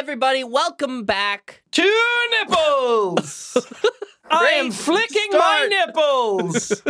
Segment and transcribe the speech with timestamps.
[0.00, 0.42] everybody.
[0.44, 1.62] Welcome back.
[1.72, 3.54] Two nipples.
[4.30, 6.80] I am flicking my nipples.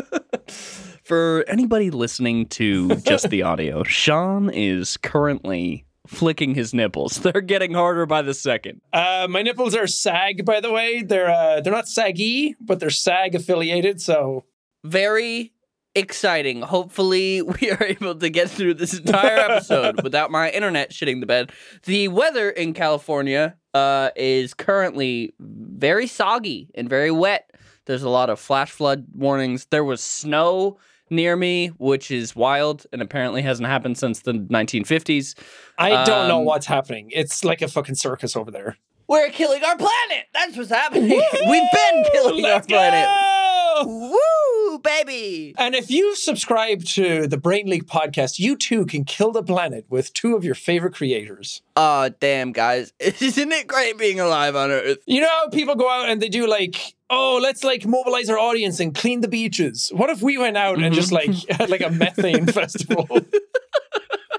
[1.03, 7.17] For anybody listening to just the audio, Sean is currently flicking his nipples.
[7.23, 8.81] They're getting harder by the second.
[8.93, 11.03] uh, my nipples are SAG, by the way.
[11.03, 14.01] They're uh, they're not saggy, but they're SAG affiliated.
[14.01, 14.45] So
[14.85, 15.53] Very
[15.95, 16.63] exciting.
[16.63, 21.27] Hopefully, we are able to get through this entire episode without my internet shitting the
[21.27, 21.53] bed.
[21.85, 27.51] The weather in California uh, is currently very soggy and very wet.
[27.87, 29.67] There's a lot of flash flood warnings.
[29.71, 30.79] There was snow
[31.13, 35.37] near me, which is wild and apparently hasn't happened since the 1950s.
[35.77, 37.11] I don't know Um, what's happening.
[37.13, 38.77] It's like a fucking circus over there.
[39.09, 40.27] We're killing our planet.
[40.33, 41.09] That's what's happening.
[41.11, 43.07] We've been killing our Let's planet.
[43.09, 43.85] go!
[43.89, 45.55] Woo, baby.
[45.59, 49.87] And if you subscribe to the Brain Leak podcast, you too can kill the planet
[49.89, 51.63] with two of your favorite creators.
[51.77, 52.93] Oh, damn, guys.
[53.01, 54.99] Isn't it great being alive on Earth?
[55.07, 58.39] You know how people go out and they do like, oh, let's like mobilize our
[58.39, 59.91] audience and clean the beaches.
[59.95, 60.95] What if we went out and mm-hmm.
[60.95, 63.07] just like had like a methane festival?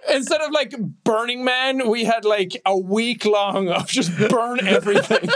[0.10, 5.30] Instead of like Burning Man, we had like a week long of just burn everything.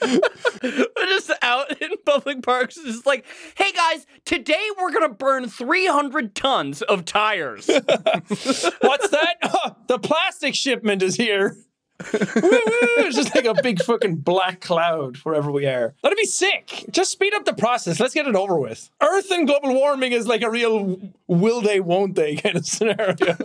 [0.62, 3.24] We're just out in public parks, just like,
[3.56, 7.66] hey guys, today we're gonna burn 300 tons of tires.
[7.68, 9.36] What's that?
[9.54, 11.56] Oh, the plastic shipment is here.
[12.00, 15.94] It's just like a big fucking black cloud wherever we are.
[16.02, 16.84] That'd be sick.
[16.90, 18.00] Just speed up the process.
[18.00, 18.90] Let's get it over with.
[19.00, 23.36] Earth and global warming is like a real will they, won't they kind of scenario.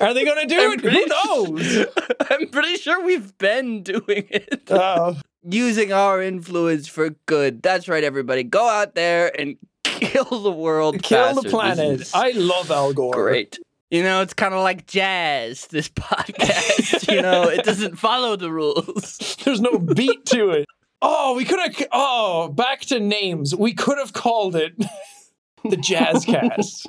[0.00, 0.80] Are they going to do it?
[0.80, 1.86] Who knows?
[2.30, 4.64] I'm pretty sure we've been doing it.
[4.70, 5.16] Oh,
[5.48, 7.62] Using our influence for good.
[7.62, 8.42] That's right, everybody.
[8.42, 11.02] Go out there and kill the world.
[11.02, 11.42] kill faster.
[11.42, 12.10] the planet.
[12.14, 13.12] I love Al Gore.
[13.14, 13.58] great.
[13.90, 17.10] You know, it's kind of like jazz, this podcast.
[17.14, 19.36] you know, it doesn't follow the rules.
[19.44, 20.66] There's no beat to it.
[21.00, 21.88] Oh, we could have.
[21.92, 23.54] Oh, back to names.
[23.54, 24.76] We could have called it
[25.62, 26.86] the Jazzcast.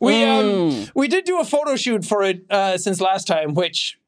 [0.00, 0.90] We um Mm.
[0.94, 3.98] we did do a photo shoot for it uh, since last time, which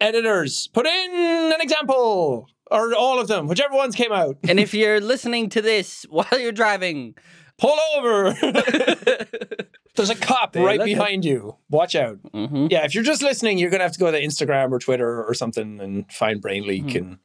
[0.00, 1.10] editors put in
[1.52, 4.36] an example or all of them, whichever ones came out.
[4.48, 7.14] And if you're listening to this while you're driving,
[7.60, 8.30] Pull over.
[9.96, 11.56] There's a cop Hey, right behind you.
[11.68, 12.18] Watch out.
[12.32, 12.70] Mhm.
[12.70, 15.34] Yeah, if you're just listening, you're gonna have to go to Instagram or Twitter or
[15.34, 16.96] something and find Brain Leak, Mm-hmm.
[16.96, 17.18] and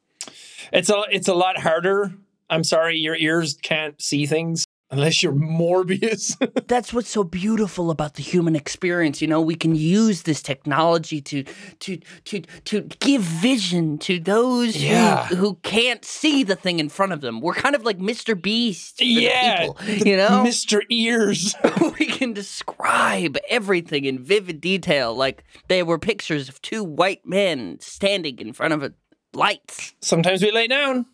[0.72, 2.12] it's a it's a lot harder.
[2.50, 4.63] I'm sorry, your ears can't see things
[4.94, 6.36] unless you're Morbius.
[6.68, 9.20] that's what's so beautiful about the human experience.
[9.20, 11.44] You know, we can use this technology to
[11.80, 15.26] to to to give vision to those Yeah.
[15.26, 17.40] who, who can't see the thing in front of them.
[17.40, 18.40] We're kind of like Mr.
[18.40, 18.98] Beast.
[18.98, 20.80] For yeah, people, you know, Mr.
[20.90, 21.54] Ears.
[21.98, 27.78] we can describe everything in vivid detail, like there were pictures of two white men
[27.80, 28.92] standing in front of a
[29.34, 29.94] lights.
[30.00, 31.06] Sometimes we lay down.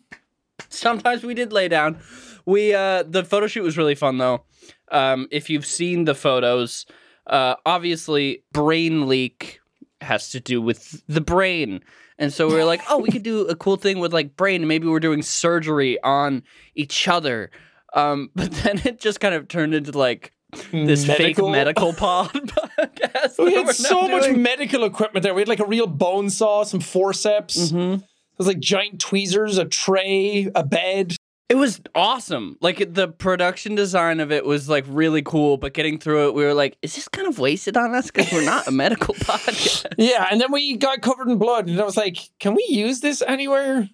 [0.68, 1.98] Sometimes we did lay down.
[2.46, 4.44] We uh the photo shoot was really fun though.
[4.90, 6.86] Um if you've seen the photos,
[7.26, 9.60] uh obviously brain leak
[10.00, 11.80] has to do with the brain.
[12.18, 14.66] And so we were like, oh, we could do a cool thing with like brain.
[14.66, 16.42] Maybe we're doing surgery on
[16.74, 17.50] each other.
[17.94, 20.32] Um, but then it just kind of turned into like
[20.72, 21.50] this fake Medical?
[21.50, 22.30] medical pod
[22.78, 23.42] podcast.
[23.42, 25.32] We had so now much medical equipment there.
[25.32, 27.70] We had like a real bone saw, some forceps.
[27.70, 27.98] Mhm.
[28.02, 28.04] It
[28.38, 31.14] was like giant tweezers, a tray, a bed.
[31.50, 32.56] It was awesome.
[32.60, 36.44] Like the production design of it was like really cool, but getting through it, we
[36.44, 38.06] were like, "Is this kind of wasted on us?
[38.10, 41.80] Because we're not a medical podcast." Yeah, and then we got covered in blood, and
[41.80, 43.90] I was like, "Can we use this anywhere?"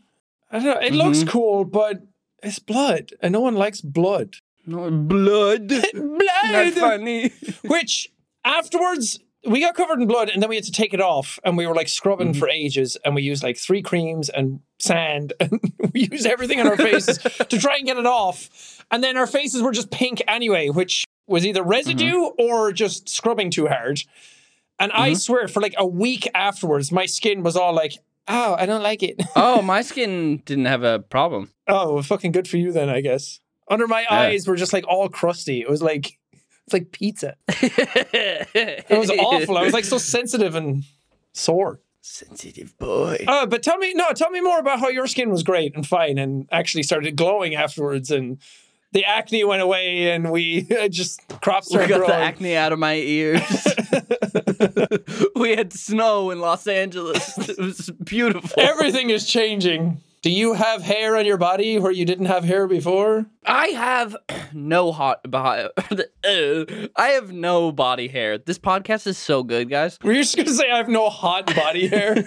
[0.53, 0.81] I don't know.
[0.87, 1.29] It looks Mhm.
[1.29, 2.03] cool, but
[2.43, 4.35] it's blood, and no one likes blood.
[4.67, 5.69] No blood.
[5.69, 5.95] blood.
[5.95, 6.21] Not
[6.53, 6.73] blood.
[6.75, 7.33] funny.
[7.67, 8.13] Which
[8.45, 11.57] afterwards we got covered in blood, and then we had to take it off, and
[11.57, 12.39] we were like scrubbing Mhm.
[12.39, 15.61] for ages, and we used like three creams and sand, and
[15.93, 19.27] we used everything on our faces to try and get it off, and then our
[19.27, 24.01] faces were just pink anyway, which was either residue or just scrubbing too hard.
[24.79, 27.95] And I swear, for like a week afterwards, my skin was all like,
[28.29, 31.51] "Oh, I don't like it." Oh, my skin didn't have a problem.
[31.69, 33.41] oh, well, fucking good for you then, I guess.
[33.69, 35.61] Under my eyes were just like all crusty.
[35.61, 36.19] It was like
[36.67, 37.37] it's like pizza.
[37.49, 39.57] it was awful.
[39.57, 40.83] I was like so sensitive and
[41.33, 41.81] sore.
[42.01, 43.25] sensitive boy.
[43.29, 45.87] Uh, but tell me, no, tell me more about how your skin was great and
[45.87, 48.39] fine and actually started glowing afterwards and
[48.93, 52.95] the acne went away and we just crops we got the acne out of my
[52.95, 53.43] ears.
[55.37, 57.37] we had snow in Los Angeles.
[57.49, 58.61] It was beautiful.
[58.61, 60.01] Everything is changing.
[60.27, 63.27] Do you have hair on your body where you didn't have hair before?
[63.45, 64.17] I have
[64.53, 65.69] no hot body.
[66.27, 68.37] I have no body hair.
[68.37, 70.01] This podcast is so good, guys.
[70.03, 72.25] Were you just gonna say I have no hot body hair?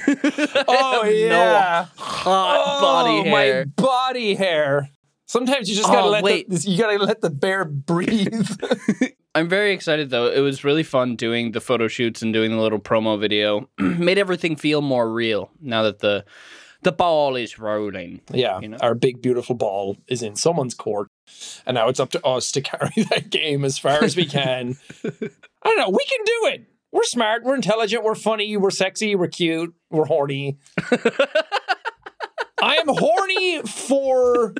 [0.69, 3.65] oh have no yeah, Hot oh, body hair.
[3.65, 4.89] My body hair.
[5.25, 6.49] Sometimes you just gotta Oh, let wait.
[6.49, 8.49] the, you gotta let the bear breathe.
[9.35, 10.27] I'm very excited though.
[10.27, 13.69] It was really fun doing the photo shoots and doing the little promo video.
[13.77, 16.23] Made everything feel more real now that the
[16.81, 18.21] the ball is rolling.
[18.31, 18.77] yeah, You know?
[18.81, 21.07] our big beautiful ball is in someone's court,
[21.65, 24.77] and now it's up to us to carry that game as far as we can.
[25.03, 25.09] I
[25.63, 25.89] don't know.
[25.89, 26.65] We can do it.
[26.91, 27.43] We're smart.
[27.43, 28.03] We're intelligent.
[28.03, 28.57] We're funny.
[28.57, 29.15] We're sexy.
[29.15, 29.73] We're cute.
[29.91, 30.57] We're horny.
[32.61, 34.55] I am horny for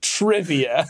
[0.00, 0.86] trivia.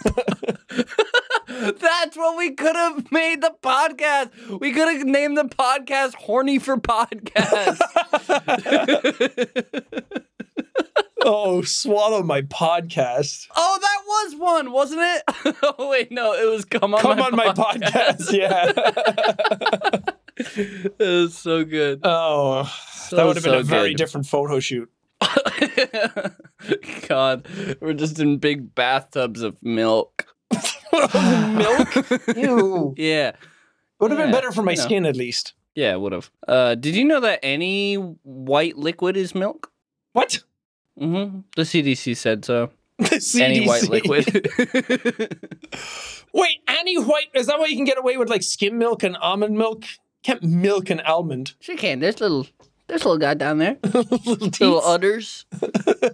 [1.48, 4.60] That's what we could have made the podcast.
[4.60, 7.80] We could have named the podcast "Horny for Podcast."
[11.24, 13.46] Oh, swallow my podcast.
[13.56, 15.22] oh, that was one, wasn't it?
[15.78, 18.32] oh wait, no, it was "Come on, Come my on my podcast.
[18.32, 18.72] Yeah.
[20.36, 22.00] it was so good.
[22.04, 24.90] oh, So, that would have been so a very different photo shoot.
[27.08, 27.46] God,
[27.80, 30.26] we're just in big bathtubs of milk.
[30.92, 32.10] Milk?
[32.36, 32.94] Ew.
[32.96, 33.32] Yeah,
[34.00, 34.82] Would have been better for my you know.
[34.84, 35.54] skin at least.
[35.74, 36.30] yeah, it would have.
[36.46, 39.72] Uh, did you know that any white liquid is milk?
[40.12, 40.42] What?
[41.00, 41.40] Mm-hmm.
[41.56, 42.70] The CDC said so.
[42.98, 44.26] The Any white liquid.
[46.32, 47.26] Wait, any white?
[47.34, 49.84] Is that why you can get away with like skim milk and almond milk?
[50.22, 51.54] Can't milk an almond.
[51.60, 52.00] Sure can.
[52.00, 52.46] There's little,
[52.86, 53.76] there's a little guy down there.
[53.84, 55.44] Little Little udders.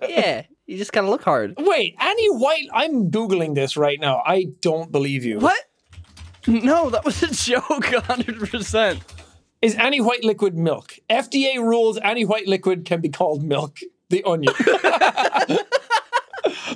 [0.09, 1.55] yeah, you just gotta look hard.
[1.59, 2.67] Wait, any white?
[2.73, 4.23] I'm googling this right now.
[4.27, 5.39] I don't believe you.
[5.39, 5.59] What?
[6.47, 7.85] No, that was a joke.
[8.05, 9.01] hundred percent.
[9.63, 10.95] Is any white liquid milk?
[11.11, 13.79] FDA rules any white liquid can be called milk.
[14.11, 14.53] The onion.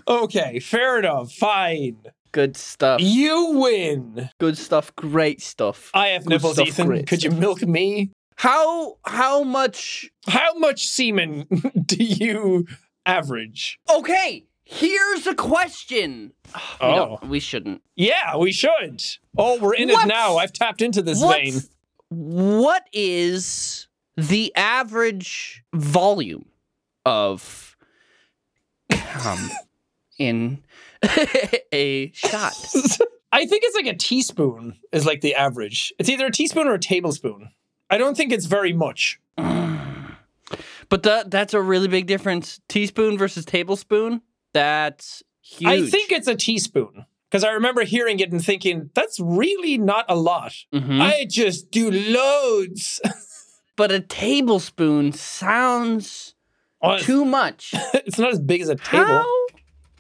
[0.09, 1.33] okay, fair enough.
[1.33, 1.97] Fine.
[2.33, 3.01] Good stuff.
[3.01, 4.31] You win.
[4.41, 4.95] Good stuff.
[4.97, 5.91] Great stuff.
[5.95, 7.05] I have Good nipples, stuff, Ethan.
[7.07, 8.11] Could you milk me?
[8.37, 10.11] How how much?
[10.27, 11.47] How much semen
[11.87, 12.67] do you
[13.07, 13.79] average?
[13.89, 16.33] Okay, here's a question.
[16.81, 17.19] Oh.
[17.21, 17.83] don't- we shouldn't.
[17.97, 19.03] Yeah, we should.
[19.39, 20.37] Oh, we're in What's- it now.
[20.37, 21.55] I've tapped into this vein.
[22.09, 26.47] What is the average volume
[27.05, 27.77] of
[28.91, 29.51] cum
[30.19, 30.63] in
[31.73, 32.55] a shot?
[33.33, 35.93] I think it's like a teaspoon is like the average.
[35.99, 37.51] It's either a teaspoon or a tablespoon.
[37.91, 39.21] I don't think it's very much.
[40.91, 42.61] But that that's a really big difference.
[42.69, 44.21] Teaspoon versus tablespoon.
[44.53, 45.69] That's huge.
[45.69, 50.05] I think it's a teaspoon because I remember hearing it and thinking that's really not
[50.09, 50.53] a lot.
[50.73, 51.01] Mhm.
[51.01, 53.01] I just do loads.
[53.77, 56.34] but a tablespoon sounds
[56.85, 57.73] Oh, too much.
[57.95, 59.47] it's not as big as a table How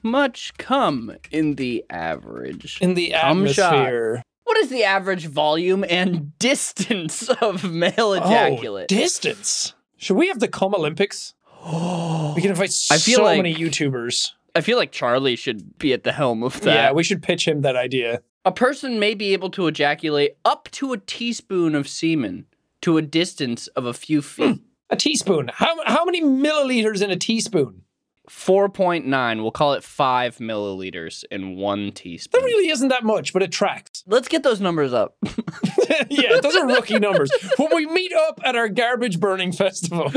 [0.02, 2.78] much cum in the average?
[2.80, 3.74] in the Cum shot.
[3.74, 4.22] atmosphere.
[4.44, 8.84] What is the average volume and distance of male ejaculate?
[8.92, 9.74] Oh, distance.
[9.96, 11.34] Should we have the cum Olympics?
[11.64, 14.32] We can invite I feel so like- many YouTubers.
[14.54, 16.74] I feel like Charlie should be at the helm of that.
[16.74, 18.20] Yeah, we should pitch him that idea.
[18.44, 22.46] a person may be able to ejaculate up to a teaspoon of semen
[22.82, 24.22] to a distance of a few hmm.
[24.22, 24.60] feet.
[24.94, 25.50] A teaspoon.
[25.52, 27.82] How how many milliliters in a teaspoon?
[28.30, 32.40] 4.9, we'll call it 5 milliliters in one teaspoon.
[32.40, 34.04] That really isn't that much, but it tracks.
[34.06, 35.16] Let's get those numbers up.
[36.08, 37.28] yeah, those are rookie numbers.
[37.56, 40.12] When we meet up at our garbage burning festival,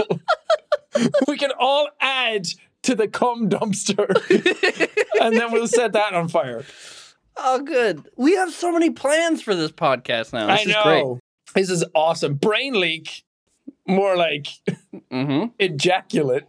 [1.27, 2.45] we can all add
[2.83, 4.07] to the cum dumpster,
[5.19, 6.63] and then we'll set that on fire.
[7.35, 8.07] oh, good.
[8.15, 10.45] We have so many plans for this podcast now.
[10.45, 11.03] This I is great.
[11.03, 11.19] know.
[11.55, 12.35] This is awesome.
[12.35, 13.23] Brain leak,
[13.87, 14.47] more like
[15.11, 15.45] Mm-hmm.
[15.59, 16.43] ejaculate.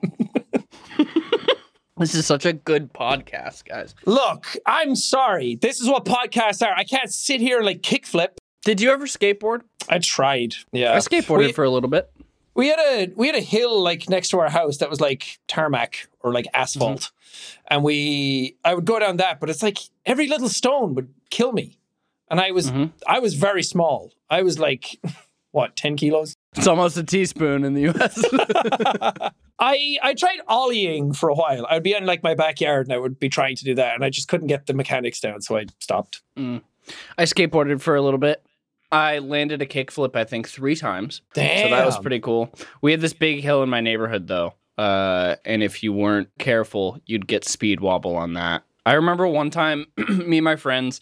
[1.97, 3.95] This is such a good podcast, guys.
[4.07, 5.57] Look, I'm sorry.
[5.57, 6.73] This is what podcasts are.
[6.73, 8.37] I can't sit here and like kickflip.
[8.65, 9.63] Did you ever skateboard?
[9.89, 10.55] I tried.
[10.71, 12.09] Yeah, I skateboarded We- for a little bit.
[12.55, 15.39] we had a we had a hill like next to our house that was like
[15.49, 17.13] tarmac or like asphalt
[17.69, 21.53] and we i would go down that but it's like every little stone would kill
[21.53, 21.79] me
[22.29, 22.91] and i was Mhm.
[23.07, 24.99] i was very small i was like
[25.53, 28.23] what 10 kilos It's almost a teaspoon in the US.
[29.61, 32.99] i i tried ollieing for a while i'd be in like my backyard and i
[32.99, 35.57] would be trying to do that and i just couldn't get the mechanics down so
[35.57, 36.23] i stopped
[37.17, 38.43] I skateboarded for a little bit.
[38.91, 41.21] I landed a kickflip, I think, three times.
[41.35, 41.65] Damn.
[41.65, 42.55] So that was pretty cool.
[42.81, 44.55] We had this big hill in my neighborhood, though.
[44.79, 48.63] Uh, and if you weren't careful, you'd get speed wobble on that.
[48.87, 51.01] I remember one time, me and my friends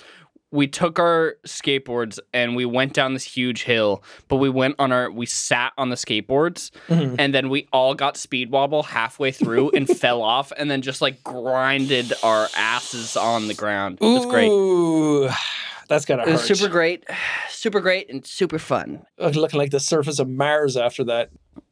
[0.57, 4.91] we took our skateboards and we went down this huge hill, but we went on
[4.91, 7.17] our we sat on the skateboards Mhm.
[7.19, 11.01] and then we all got speed wobble halfway through and fell off and then just
[11.01, 13.99] like grinded our asses on the ground.
[14.01, 14.49] It was great.
[14.49, 15.29] Ooh,
[15.89, 16.33] that's gotta It hurt.
[16.33, 17.05] was super great.
[17.51, 19.05] Super great and super fun.
[19.19, 21.31] Looking like the surface of Mars after that.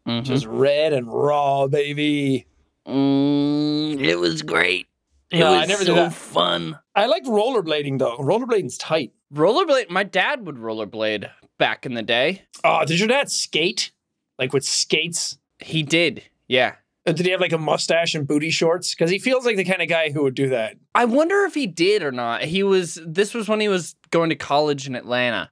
[0.09, 0.25] Mhm.
[0.25, 2.47] Just red and raw, baby.
[2.89, 4.87] Mm, it was great.
[5.31, 6.15] It No, was I never so did that.
[6.15, 6.79] fun.
[6.95, 8.19] I like rollerblading though.
[8.19, 9.13] Rollerblading's tight.
[9.33, 9.91] Rollerblade.
[9.91, 12.43] My dad would rollerblade back in the day.
[12.63, 13.91] Oh, did your dad skate?
[14.39, 15.39] Like with skates?
[15.59, 16.23] He did.
[16.49, 16.77] Yeah.
[17.07, 18.95] Uh, Did he have like a mustache and booty shorts?
[18.95, 20.77] Because he feels like the kind of guy who would do that.
[20.95, 22.43] I wonder if he did or not.
[22.45, 22.99] He was.
[23.07, 25.51] This was when he was going to college in Atlanta,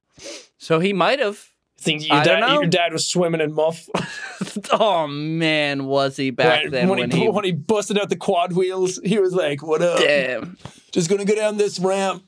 [0.56, 1.51] so he might have.
[1.83, 2.55] Think your I dad, don't know.
[2.61, 3.89] your dad was swimming in muff
[4.73, 7.29] oh man, was he back Right, then when, when, he, he?
[7.29, 9.01] when he busted out the quad wheels.
[9.05, 9.99] He was like, "What up?
[9.99, 10.57] Damn.
[10.93, 12.23] Just gonna go down this ramp."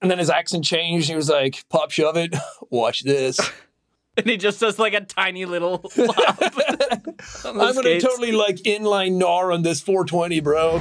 [0.00, 1.08] And then his accent changed.
[1.08, 2.34] He was like, "Pop, shove it.
[2.70, 3.38] Watch this."
[4.16, 5.78] And he just does like a tiny little.
[5.78, 8.04] flop on the I'm gonna skates.
[8.04, 10.80] totally like inline gnar on this 420, bro.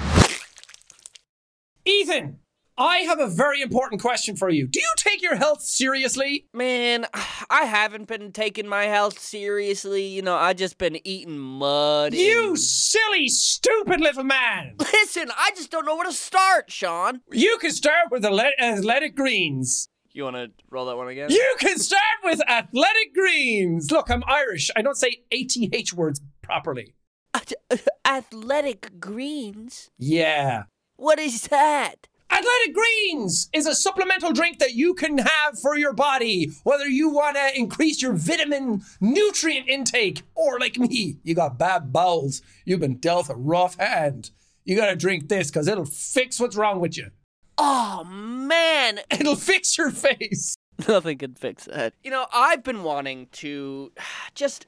[1.83, 2.37] Ethan,
[2.77, 4.67] I have a very important question for you.
[4.67, 6.47] Do you take your health seriously?
[6.53, 7.05] Man,
[7.49, 10.07] I haven't been taking my health seriously.
[10.07, 12.13] You know, I just been eating mud.
[12.15, 14.75] You and- silly, stupid little man.
[14.79, 15.29] listen.
[15.37, 17.21] I just don't know where to start, Sean.
[17.31, 19.87] You can start with Athlet- Athletic Greens.
[20.11, 21.29] You want to roll that one again?
[21.31, 23.91] You can start with Athletic Greens.
[23.91, 24.69] Look, I'm Irish.
[24.75, 26.95] I don't say ATH words properly.
[28.05, 29.89] Athletic greens.
[29.97, 30.63] Yeah.
[30.97, 32.07] What is that?
[32.33, 37.09] Athletic Greens is a supplemental drink that you can have for your body, whether you
[37.09, 42.79] want to increase your vitamin nutrient intake or like me, you got bad bowels, you've
[42.79, 44.31] been dealt a rough hand.
[44.65, 47.11] You got to drink this because it'll fix what's wrong with you.
[47.59, 50.55] Oh man, It'll fix your face.
[50.87, 51.93] Nothing can fix that.
[52.03, 53.91] You know, I've been wanting to
[54.33, 54.65] just.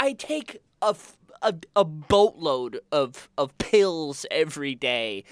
[0.00, 0.96] I take a
[1.74, 5.24] a boatload of, of pills every day.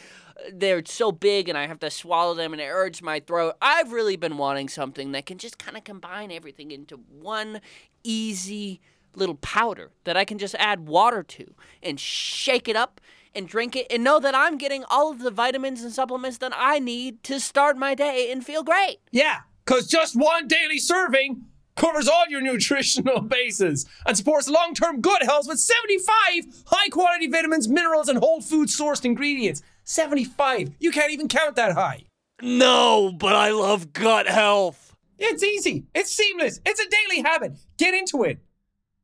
[0.53, 3.55] They're so big and I have to swallow them and it hurts my throat.
[3.63, 7.61] I've really been wanting something that can just kind of combine everything into one
[8.03, 8.81] easy
[9.17, 13.01] little powder that I can just add water to and shake it up
[13.35, 16.53] and drink it and know that I'm getting all of the vitamins and supplements that
[16.55, 18.99] I need to start my day and feel great.
[19.11, 25.01] Yeah, because just one daily serving covers all your nutritional bases and supports long term
[25.01, 29.63] good health with 75 high quality vitamins, minerals, and whole food sourced ingredients.
[29.85, 30.75] 75.
[30.81, 32.05] You can't even count that high.
[32.43, 34.97] No, but I love gut health.
[35.19, 37.53] It's easy, it's seamless, it's a daily habit.
[37.79, 38.39] Get into it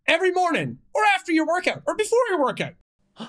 [0.09, 2.75] every morning or after your workout or before your workout.
[3.19, 3.27] Do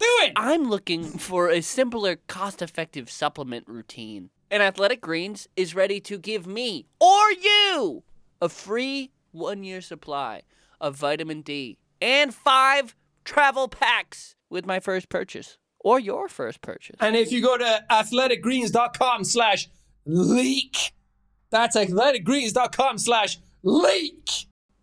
[0.00, 0.32] it.
[0.36, 4.30] I'm looking for a simpler, cost effective supplement routine.
[4.50, 8.04] And Athletic Greens is ready to give me or you
[8.40, 10.42] a free one year supply
[10.80, 12.94] of vitamin D and five
[13.24, 16.96] travel packs with my first purchase or your first purchase.
[17.00, 19.68] And if you go to athleticgreens.com slash
[20.04, 20.92] leak,
[21.50, 24.28] that's athleticgreens.com slash leak.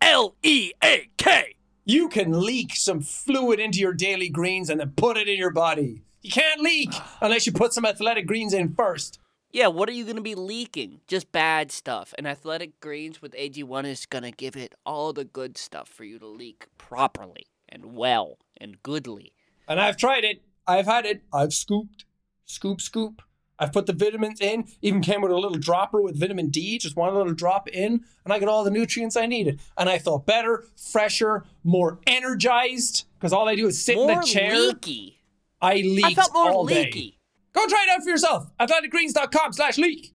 [0.00, 1.54] L E A K.
[1.84, 5.50] You can leak some fluid into your daily greens and then put it in your
[5.50, 6.02] body.
[6.22, 9.18] You can't leak unless you put some athletic greens in first.
[9.52, 11.00] Yeah, what are you going to be leaking?
[11.08, 12.14] Just bad stuff.
[12.16, 16.04] And Athletic Greens with AG1 is going to give it all the good stuff for
[16.04, 19.32] you to leak properly and well and goodly.
[19.66, 20.42] And I've tried it.
[20.66, 21.22] I've had it.
[21.32, 22.04] I've scooped,
[22.46, 23.22] scoop, scoop.
[23.58, 24.64] I've put the vitamins in.
[24.80, 28.32] Even came with a little dropper with vitamin D, just one little drop in, and
[28.32, 29.60] I got all the nutrients I needed.
[29.76, 34.20] And I felt better, fresher, more energized because all I do is sit More in
[34.20, 34.58] the chair.
[34.58, 35.20] leaky.
[35.60, 37.16] I leaked I felt more all day.
[37.52, 38.50] Go try it out for yourself.
[38.58, 40.12] Athleticgreens.com slash leak.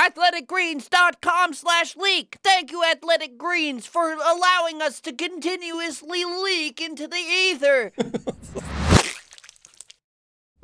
[0.00, 2.38] athleticgreens.com slash leak.
[2.42, 7.92] Thank you, Athletic Greens, for allowing us to continuously leak into the ether.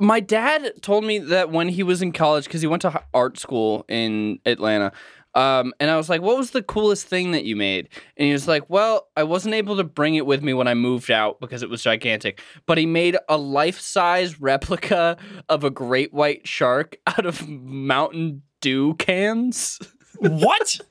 [0.03, 3.39] My dad told me that when he was in college, because he went to art
[3.39, 4.91] school in Atlanta,
[5.33, 8.33] um, and I was like, "What was the coolest thing that you made?" And he
[8.33, 11.39] was like, "Well, I wasn't able to bring it with me when I moved out
[11.39, 15.15] because it was gigantic, but he made a life-size replica
[15.47, 19.79] of a great white shark out of Mountain Dew cans."
[20.19, 20.79] What?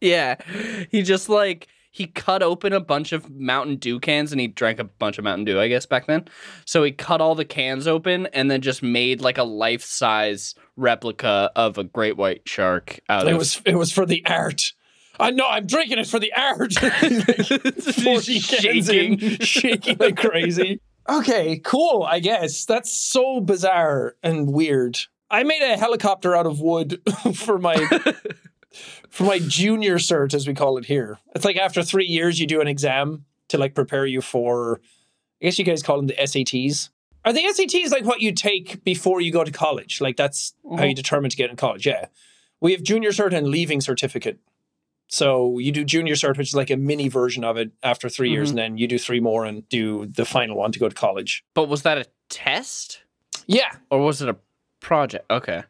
[0.00, 0.34] Yeah.
[0.90, 4.78] He just like he cut open a bunch of Mountain Dew cans and he drank
[4.78, 6.24] a bunch of Mountain Dew, I guess, back then.
[6.64, 10.54] So he cut all the cans open and then just made like a life size
[10.76, 14.24] replica of a great white shark out of it of was it was for the
[14.26, 14.72] art.
[15.20, 16.72] I know I'm drinking it for the art.
[16.78, 19.38] He's 40 cans in, shaking.
[19.40, 20.80] shaking like crazy.
[21.06, 22.04] Okay, cool.
[22.04, 24.98] I guess that's so bizarre and weird.
[25.30, 27.02] I made a helicopter out of wood
[27.34, 27.76] for my
[29.08, 31.18] for my junior cert, as we call it here.
[31.34, 34.80] It's like after three years, you do an exam to like prepare you for.
[35.40, 36.90] I guess you guys call them the SATs.
[37.24, 40.00] Are the SATs like what you take before you go to college?
[40.00, 40.94] Like that's how you mm-hmm.
[40.94, 41.86] determine to get in college.
[41.86, 42.06] Yeah,
[42.60, 44.38] we have junior cert and leaving certificate.
[45.08, 48.30] So you do junior cert, which is like a mini version of it after 3
[48.30, 48.58] years, mm-hmm.
[48.58, 51.44] and then you do three more and do the final one to go to college.
[51.54, 53.02] But was that a test
[53.46, 54.36] Yeah, or was it a
[54.80, 55.30] project?
[55.30, 55.64] Okay.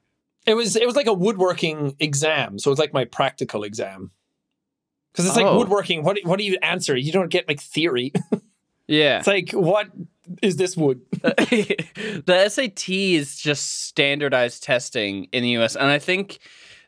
[0.47, 4.11] It was it was like a woodworking exam, so it's like my practical exam.
[5.13, 5.59] Because it's like Oh.
[5.59, 6.03] woodworking.
[6.05, 6.97] What do- what do you answer?
[6.97, 8.13] You don't get like theory.
[8.89, 9.19] Yeah.
[9.19, 9.89] it's like what
[10.43, 11.01] is this wood?
[11.23, 16.41] the SAT is just standardized testing in the US and I think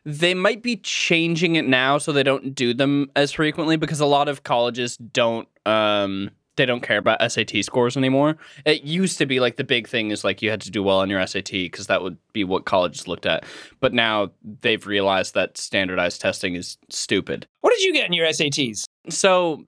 [0.03, 4.05] they might be changing it now so they don't do them as frequently because a
[4.05, 8.37] lot of colleges don't um they don't care about SAT scores anymore.
[8.65, 10.99] It used to be like the big thing is like you had to do well
[10.99, 13.43] on your SAT because that would be what colleges looked at.
[13.79, 14.31] But now
[14.61, 17.47] they've realized that standardized testing is stupid.
[17.61, 18.85] What did you get in your SATs?
[19.09, 19.65] So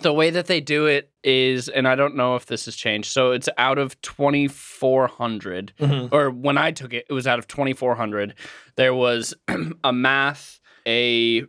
[0.00, 3.10] the way that they do it is, and I don't know if this has changed.
[3.10, 6.12] So it's out of 2,400, Mhm.
[6.12, 8.34] or when I took it, it was out of 2,400.
[8.76, 9.34] There was
[9.84, 11.44] a math, a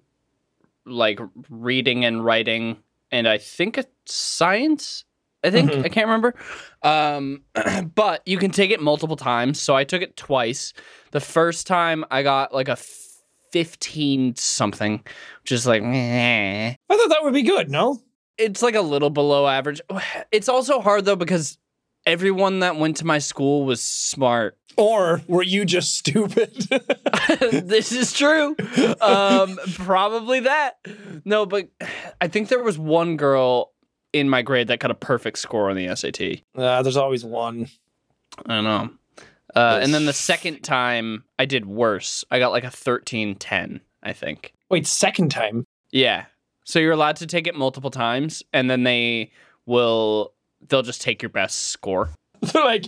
[0.85, 2.77] like reading and writing,
[3.13, 5.05] and I think a science.
[5.45, 5.85] I think Mhm.
[5.85, 6.35] I can't remember,
[6.83, 7.43] um,
[7.95, 9.61] but you can take it multiple times.
[9.61, 10.73] So I took it twice.
[11.11, 12.77] The first time I got like a
[13.51, 15.03] fifteen something,
[15.41, 16.75] which is like, meh.
[16.89, 17.69] I thought that would be good.
[17.69, 18.01] No,
[18.37, 19.81] it's like a little below average.
[20.31, 21.57] It's also hard though because
[22.05, 24.57] everyone that went to my school was smart.
[24.77, 26.53] Or were you just stupid?
[27.39, 28.55] this is true.
[29.01, 30.77] Um, probably that.
[31.25, 31.69] No, but
[32.19, 33.71] I think there was one girl
[34.11, 36.41] in my grade that got a perfect score on the SAT.
[36.55, 37.67] uh, there's always one.
[38.45, 38.89] I don't know.
[39.55, 42.25] Uh, and then the second time I did worse.
[42.31, 44.53] I got like a 1310, I think.
[44.69, 45.65] Wait, second time.
[45.91, 46.25] Yeah.
[46.65, 49.31] So you're allowed to take it multiple times and then they
[49.65, 50.33] will
[50.67, 52.09] they'll just take your best score.
[52.53, 52.85] They're like,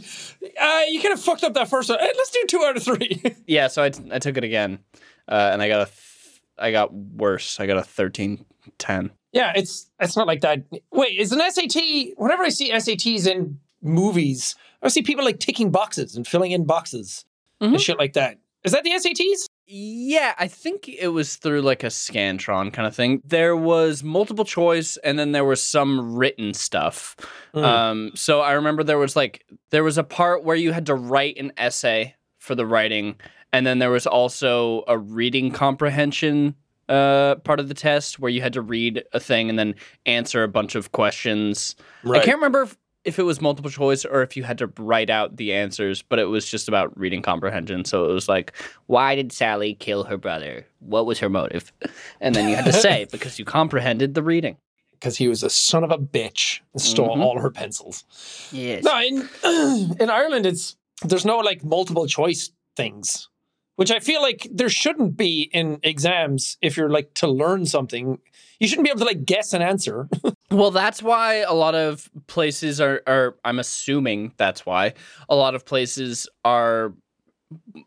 [0.61, 1.99] uh, you kind of fucked up that first one.
[1.99, 3.21] Hey, let's do two out of three.
[3.47, 4.79] Yeah, so I, I took it again.
[5.27, 7.59] Uh, and I got a th- I got worse.
[7.59, 9.11] I got a 1310.
[9.31, 10.63] Yeah, it's it's not like that.
[10.91, 11.81] Wait, is an SAT?
[12.17, 16.65] Whenever I see SATs in movies, I see people like ticking boxes and filling in
[16.65, 17.25] boxes
[17.61, 17.79] and Mhm.
[17.79, 18.37] shit like that.
[18.63, 19.47] Is that the SATs?
[19.67, 23.21] Yeah, I think it was through like a Scantron kind of thing.
[23.25, 27.15] There was multiple choice and then there was some written stuff.
[27.55, 27.63] Mm.
[27.63, 30.95] Um, so I remember there was like there was a part where you had to
[30.95, 33.15] write an essay for the writing,
[33.51, 36.55] and then there was also a reading comprehension
[36.87, 39.73] uh part of the test where you had to read a thing and then
[40.05, 41.75] answer a bunch of questions.
[42.07, 45.09] I can't remember if, if it was multiple choice or if you had to write
[45.09, 47.85] out the answers, but it was just about reading comprehension.
[47.85, 48.51] So it was like,
[48.87, 50.65] why did Sally kill her brother?
[50.79, 51.71] What was her motive?
[52.19, 54.57] And then you had to say because you comprehended the reading.
[54.93, 57.21] because he was a son of a bitch and stole Mhm.
[57.23, 58.03] all her pencils.
[58.51, 58.83] Yes.
[58.83, 59.29] No, in
[59.99, 63.29] in Ireland, it's there's no like multiple choice things,
[63.75, 66.57] which I feel like there shouldn't be in exams.
[66.61, 68.17] If you're like to learn something,
[68.59, 70.07] you shouldn't be able to like guess an answer.
[70.51, 74.93] Well, that's why a lot of places are, are, I'm assuming that's why
[75.27, 76.93] a lot of places are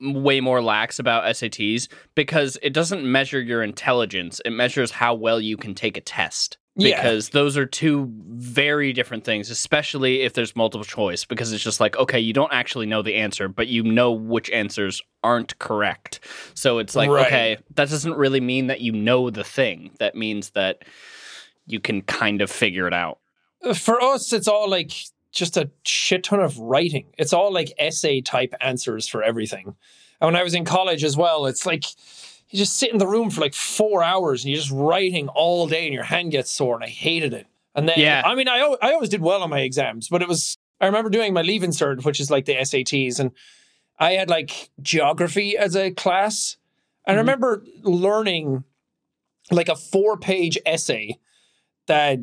[0.01, 4.41] way more lax about SATs because it doesn't measure your intelligence.
[4.45, 6.59] It measures how well you can take a test.
[6.81, 6.97] Yeah.
[6.97, 11.81] Because those are two very different things, especially if there's multiple choice, because it's just
[11.81, 16.21] like, okay, you don't actually know the answer, but you know which answers aren't correct.
[16.55, 17.27] So it's like, Right.
[17.27, 19.91] okay, that doesn't really mean that you know the thing.
[19.99, 20.85] That means that
[21.69, 23.19] you can kind of figure it out.
[23.75, 24.93] For us, it's all like
[25.33, 27.07] just a shit ton of writing.
[27.19, 29.75] It's all like essay type answers for everything.
[30.21, 31.85] And when I was in college as well, it's like
[32.51, 35.67] you just sit in the room for like four hours and you're just writing all
[35.69, 37.47] day and your hand gets sore and I hated it.
[37.75, 38.23] And then, Yeah.
[38.25, 41.11] I mean, I, I always did well on my exams, but it was, I remember
[41.11, 43.33] doing my leaving cert, which is like the SATs, and
[43.99, 46.57] I had like geography as a class.
[47.07, 47.23] And I Mhm.
[47.25, 48.65] remember learning
[49.51, 51.19] like a four page essay
[51.89, 52.21] that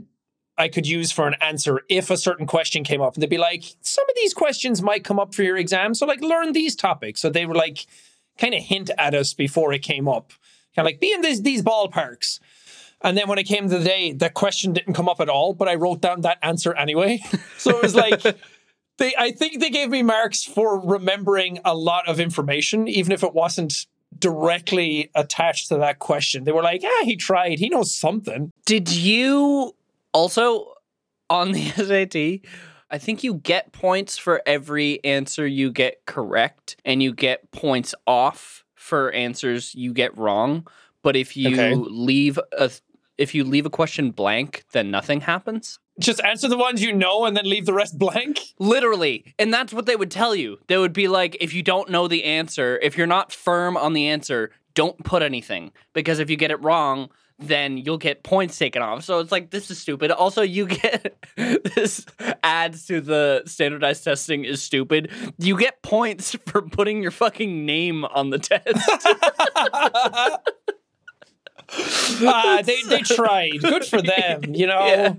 [0.57, 3.13] I could use for an answer if a certain question came up.
[3.13, 5.93] And they'd be like, some of these questions might come up for your exam.
[5.93, 7.21] So, like, learn these topics.
[7.21, 7.85] So they were like,
[8.37, 10.31] kind of hint at us before it came up.
[10.75, 12.39] Kind of like, be in these, these ballparks.
[13.01, 15.53] And then when it came to the day, the question didn't come up at all,
[15.53, 17.21] but I wrote down that answer anyway.
[17.57, 18.21] so it was like,
[18.97, 23.23] they, I think they gave me marks for remembering a lot of information, even if
[23.23, 23.85] it wasn't
[24.17, 26.43] directly attached to that question.
[26.43, 27.59] They were like, ah, he tried.
[27.59, 28.51] He knows something.
[28.65, 29.75] Did you
[30.13, 30.73] also
[31.29, 32.49] on the SAT?
[32.91, 37.95] I think you get points for every answer you get correct, and you get points
[38.05, 40.67] off for answers you get wrong.
[41.01, 41.75] But if you Okay.
[41.75, 42.71] leave a
[43.17, 45.79] if you leave a question blank, then nothing happens.
[45.99, 48.39] Just answer the ones you know and then leave the rest blank.
[48.59, 49.33] Literally.
[49.39, 50.57] And that's what they would tell you.
[50.67, 53.93] They would be like, if you don't know the answer, if you're not firm on
[53.93, 55.71] the answer, don't put anything.
[55.93, 59.03] Because if you get it wrong, then you'll get points taken off.
[59.03, 60.11] So it's like, this is stupid.
[60.11, 62.05] Also, you get this
[62.43, 65.11] adds to the standardized testing is stupid.
[65.37, 68.65] You get points for putting your fucking name on the test.
[72.21, 73.59] Uh, they they tried.
[73.61, 74.53] Good for them.
[74.53, 75.13] You know, Yeah.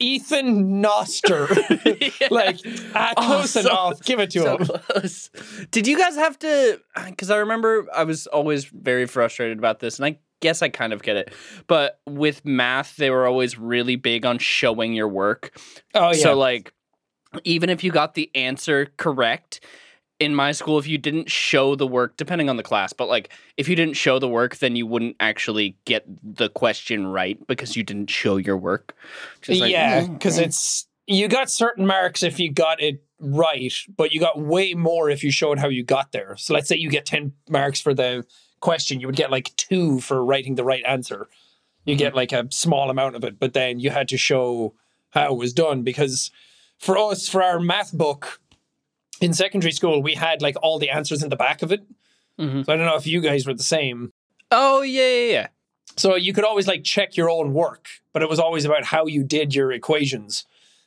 [0.00, 1.46] Ethan Noster.
[2.30, 2.58] like
[2.94, 4.02] ah, Oh, close so- enough.
[4.02, 4.66] Give it to so him.
[4.66, 5.30] close.
[5.70, 6.80] Did you guys have to?
[7.06, 10.92] Because I remember I was always very frustrated about this, and I guess I kind
[10.92, 11.32] of get it.
[11.66, 15.56] But with math, they were always really big on showing your work.
[15.94, 16.12] Oh yeah.
[16.14, 16.72] So like,
[17.44, 19.64] even if you got the answer correct.
[20.20, 23.30] In my school, if you didn't show the work, depending on the class, but like
[23.56, 27.74] if you didn't show the work, then you wouldn't actually get the question right because
[27.74, 28.94] you didn't show your work.
[29.48, 30.42] Like, yeah, mm, because mm.
[30.42, 35.08] it's you got certain marks if you got it right, but you got way more
[35.08, 36.36] if you showed how you got there.
[36.36, 38.24] So let's say you get ten marks for the
[38.60, 41.28] question, you would get like two for writing the right answer.
[41.84, 44.74] You get like a small amount of it, but then you had to show
[45.10, 46.30] how it was done because
[46.78, 48.40] for us, for our math book
[49.20, 51.82] in secondary school, we had like all the answers in the back of it.
[52.38, 52.64] Mhm.
[52.64, 54.12] So I don't know if you guys were the same.
[54.50, 55.46] Oh yeah, yeah, yeah.
[55.96, 59.06] So you could always like check your own work, but it was always about how
[59.06, 60.46] you did your equations.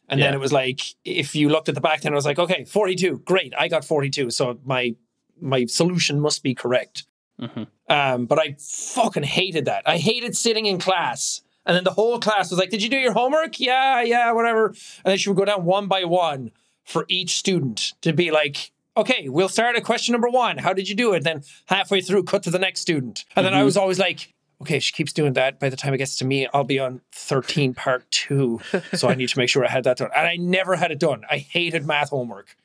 [0.09, 2.37] And then it was like if you looked at the back, then it was like,
[2.37, 3.19] okay, 42.
[3.25, 3.53] Great.
[3.57, 4.29] I got 42.
[4.31, 4.95] So my
[5.39, 7.05] my solution must be correct.
[7.41, 7.67] Mhm.
[7.89, 9.83] Um, but I fucking hated that.
[9.87, 11.41] I hated sitting in class.
[11.65, 13.59] And then the whole class was like, Did you do your homework?
[13.59, 14.67] Yeah, yeah, whatever.
[14.67, 16.51] And then she would go down one by one
[16.83, 20.59] for each student to be like, Okay, we'll start at question number one.
[20.59, 21.23] How did you do it?
[21.23, 23.25] Then halfway through, cut to the next student.
[23.35, 23.65] And then I Mhm.
[23.65, 25.59] was always like, Okay, she keeps doing that.
[25.59, 28.61] By the time it gets to me, I'll be on 13 part two.
[28.93, 30.09] So I need to make sure I had that done.
[30.15, 31.23] And I never had it done.
[31.29, 32.55] I hated math homework.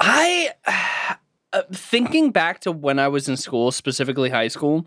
[0.00, 0.50] I
[1.52, 4.86] uh, thinking back to when I was in school, specifically high school.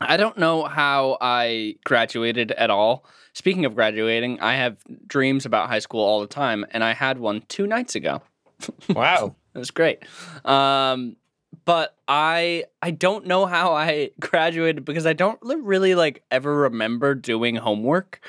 [0.00, 3.04] I don't know how I graduated at all.
[3.34, 4.78] Speaking of graduating, I have
[5.12, 8.22] dreams about high school all the time, and I had one two nights ago.
[8.94, 9.34] Wow.
[9.54, 9.98] It was great.
[10.46, 11.16] Um,
[11.66, 17.14] but I I don't know how I graduated because I don't really like ever remember
[17.14, 18.20] doing homework.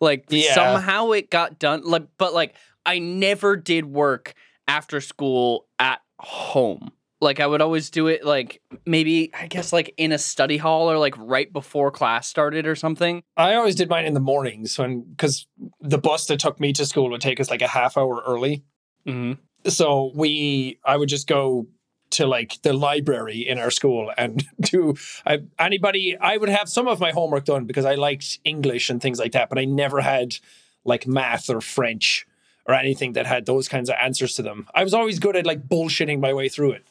[0.00, 0.54] Like Yeah.
[0.54, 1.82] somehow it got done.
[1.84, 2.54] Like, but like
[2.86, 4.34] I never did work
[4.66, 6.92] after school at home.
[7.20, 10.90] Like I would always do it like maybe I guess like in a study hall
[10.90, 13.22] or like right before class started or something.
[13.36, 15.46] I always did mine in the mornings when because
[15.80, 18.64] the bus that took me to school would take us like a half hour early.
[19.06, 19.40] Mm-hmm.
[19.68, 21.66] So we, I would just go
[22.10, 24.94] to like the library in our school and do
[25.26, 26.16] I, anybody.
[26.16, 29.32] I would have some of my homework done because I liked English and things like
[29.32, 30.36] that, but I never had
[30.84, 32.26] like math or French
[32.66, 34.66] or anything that had those kinds of answers to them.
[34.74, 36.86] I was always good at like bullshitting my way through it.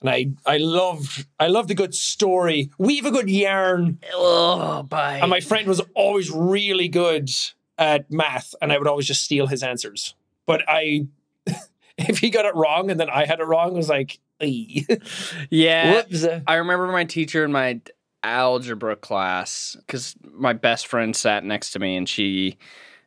[0.00, 5.18] And I, I loved, I loved a good story, weave a good yarn, Oh, bye.
[5.20, 7.30] and my friend was always really good
[7.76, 10.14] at math, and I would always just steal his answers.
[10.46, 11.06] But I,
[11.98, 14.86] if he got it wrong and then I had it wrong, I was like, "Ee."
[15.50, 15.94] yeah.
[15.94, 16.24] whoops.
[16.46, 17.80] I remember my teacher in my
[18.22, 22.56] algebra class because my best friend sat next to me and she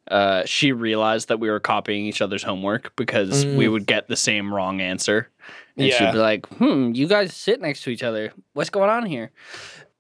[0.10, 3.72] uh, she realized that we were copying each other's homework because we Mm.
[3.72, 5.30] would get the same wrong answer.
[5.78, 8.34] And she'd be like, hmm, you guys sit next to each other.
[8.54, 9.32] What's going on here?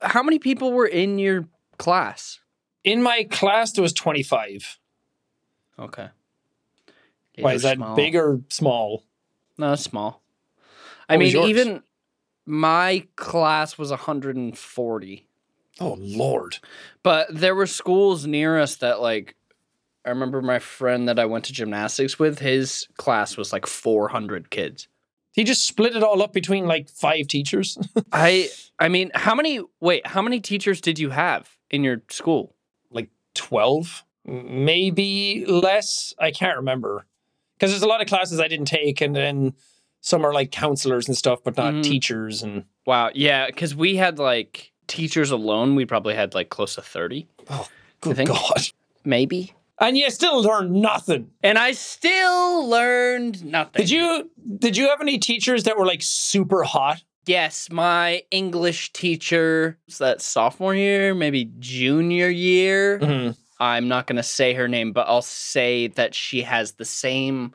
[0.01, 1.45] How many people were in your
[1.77, 2.39] class?
[2.84, 4.79] In my class, there was 25.
[5.79, 6.10] Okay.
[7.39, 7.95] Why, is that small.
[7.95, 9.03] big or small?
[9.57, 10.21] No, it's small.
[11.07, 11.49] I What was mean, yours?
[11.49, 11.84] even
[12.45, 15.27] my class was 140.
[15.79, 16.57] Oh, Lord.
[17.03, 19.36] But there were schools near us that like
[20.05, 24.49] I remember my friend that I went to gymnastics with, his class was like 400
[24.49, 24.88] kids.
[25.33, 27.77] He just split it all up between like five teachers.
[28.11, 32.55] I I mean, how many wait, how many teachers did you have in your school?
[32.91, 36.13] like 12, maybe less.
[36.19, 37.05] I can't remember.
[37.57, 39.53] Because there's a lot of classes I didn't take, and then
[40.01, 41.83] some are like counselors and stuff, but not Mhm.
[41.83, 42.43] teachers.
[42.43, 46.81] And Wow, yeah, cuz we had like teachers alone, we probably had like close to
[46.81, 47.67] 30, Oh,
[48.01, 48.67] good God.
[49.05, 49.53] maybe.
[49.81, 51.31] And you still learned nothing.
[51.43, 53.81] And I still learned nothing.
[53.81, 57.03] Did you did you have any teachers that were like super hot?
[57.25, 62.99] Yes, my English teacher was that sophomore year, maybe junior year.
[62.99, 63.31] Mm-hmm.
[63.59, 67.53] I'm not going to say her name, but I'll say that she has the same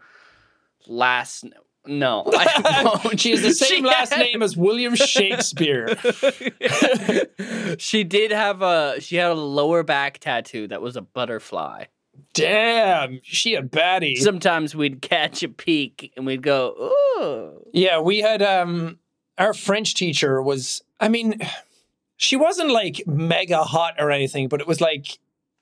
[0.86, 1.44] last.
[1.88, 3.20] No, I won't.
[3.20, 5.96] she has the same She last had- name as William Shakespeare.
[7.78, 9.00] she did have a.
[9.00, 11.84] She had a lower back tattoo that was a butterfly.
[12.34, 14.16] Damn, she a baddie.
[14.18, 18.98] Sometimes we'd catch a peek and we'd go, "Ooh." Yeah, we had um
[19.38, 21.40] our French teacher was I mean
[22.16, 25.18] she wasn't like mega hot or anything, but it was like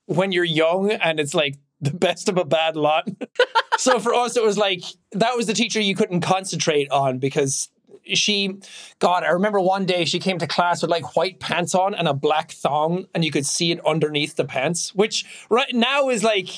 [0.07, 3.09] when you're young and it's like the best of a bad lot.
[3.79, 7.69] so for us it was like that was the teacher you couldn't concentrate on because
[8.13, 8.59] she
[8.99, 12.07] God, I remember one day she came to class with like white pants on and
[12.09, 16.23] a black thong and you could see it underneath the pants, which right now is
[16.23, 16.49] like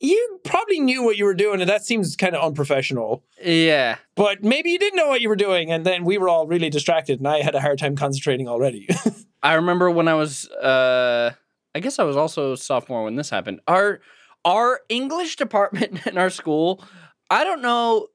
[0.00, 3.96] you probably knew what you were doing and that seems kind of unprofessional Yeah.
[4.14, 6.70] but maybe you didn't know what you were doing and then we were all really
[6.70, 8.88] distracted and i had a hard time concentrating already
[9.42, 11.32] I remember when I was uh
[11.74, 13.60] I guess I was also a sophomore when this happened.
[13.68, 14.00] Our
[14.44, 16.84] our English department in our school,
[17.30, 18.08] I don't know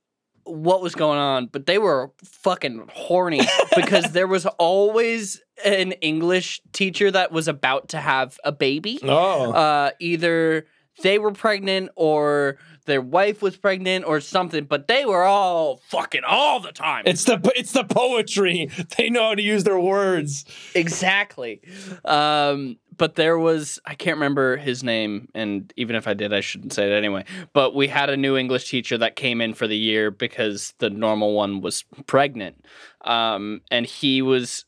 [0.45, 3.41] what was going on, but they were fucking horny
[3.75, 8.99] because there was always an English teacher that was about to have a baby.
[9.03, 10.65] oh Uh either
[11.01, 16.21] they were pregnant or their wife was pregnant or something, but they were all fucking
[16.27, 17.03] all the time.
[17.07, 21.61] it's the it's the poetry they know how to use their words Exactly.
[22.05, 26.41] Um, but there was, I can't remember his name, and even if I did, I
[26.41, 27.25] shouldn't say it anyway.
[27.53, 30.89] But we had a new English teacher that came in for the year because the
[30.89, 32.65] normal one was pregnant.
[33.01, 34.65] Um, and he was.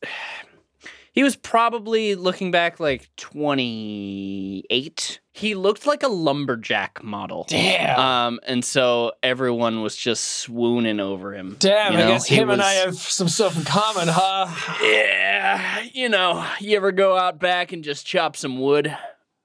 [1.16, 5.20] He was probably looking back like 28.
[5.32, 7.46] He looked like a lumberjack model.
[7.48, 11.56] damn Um, and so everyone was just swooning over him.
[11.58, 14.46] damn you i guess him and i have some stuff in common huh
[14.82, 18.94] Yeah, you know, you ever go out back and just chop some wood?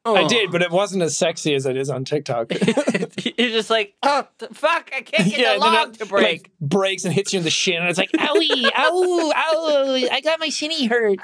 [0.03, 0.27] I Oh.
[0.27, 2.51] did but it wasn't as sexy as it is on tiktok
[3.37, 6.23] You're just like, oh, fuck, I can't get the and log it, to break.
[6.23, 10.21] like breaks and hits you in the shin and it's like owie ow ow i
[10.21, 11.19] got my shinny hurt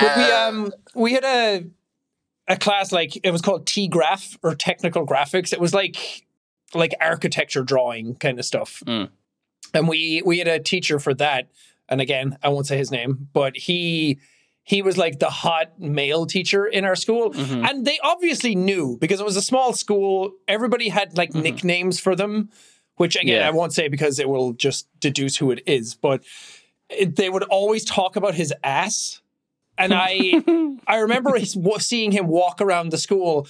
[0.00, 1.64] But we um we had a
[2.48, 5.52] a class like it was called T graph or technical graphics.
[5.52, 6.26] It was like
[6.74, 8.82] like architecture drawing kind of stuff.
[8.86, 9.08] Mm.
[9.72, 11.48] And we we had a teacher for that.
[11.88, 14.18] And again, I won't say his name, but he
[14.64, 17.30] he was like the hot male teacher in our school.
[17.32, 17.68] Mhm.
[17.68, 20.32] And they obviously knew because it was a small school.
[20.48, 21.42] Everybody had like Mhm.
[21.42, 22.48] nicknames for them,
[22.96, 23.48] which again, Yeah.
[23.48, 25.94] I won't say because it will just deduce who it is.
[25.94, 26.24] But
[26.88, 29.20] it, they would always talk about his ass.
[29.76, 30.42] And I
[30.86, 31.38] I remember
[31.78, 33.46] seeing him walk around the school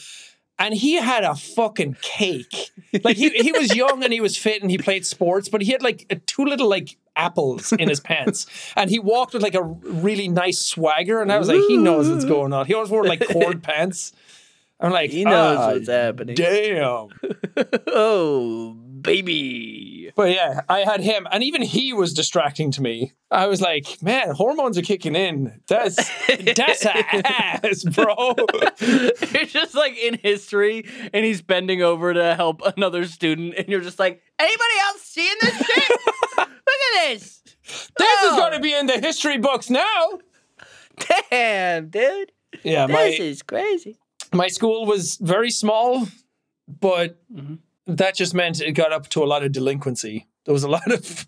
[0.59, 2.71] and he had a fucking cake.
[3.03, 5.73] Like he, he was young and he was fit and he played sports, but he
[5.73, 8.47] had like two little like apples in his pants.
[8.77, 11.21] And he walked with like a really nice swagger.
[11.21, 12.67] And I was like, he knows what's going on.
[12.67, 14.13] He always wore like cord pants.
[14.81, 16.35] I'm like, he knows "Ah, what's happening.
[16.35, 17.09] Damn.
[17.87, 20.11] oh, baby.
[20.17, 23.13] But yeah, I had him, and even he was distracting to me.
[23.31, 25.61] I was like, man, hormones are kicking in.
[25.69, 25.97] That's
[26.57, 28.35] that's ass, bro.
[28.81, 33.81] you're just like in history, and he's bending over to help another student, and you're
[33.81, 35.91] just like, anybody else seeing this shit?
[36.39, 37.41] Look at this.
[37.45, 40.19] This is Oh, going to be in the history books now.
[41.31, 42.33] Damn, dude.
[42.63, 43.99] Yeah, This my is crazy.
[44.33, 46.07] my school was very small,
[46.69, 47.59] but Mhm.
[47.87, 50.27] That just meant it got up to a lot of delinquency.
[50.45, 51.27] There was a lot of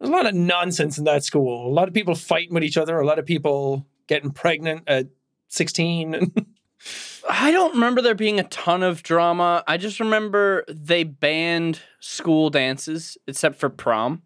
[0.00, 1.68] a lot of nonsense in that school.
[1.68, 2.98] A lot of people fighting with each other.
[2.98, 5.08] A lot of people getting pregnant at
[5.48, 6.32] sixteen.
[7.28, 9.64] I don't remember there being a ton of drama.
[9.66, 14.22] I just remember they banned school dances except for prom.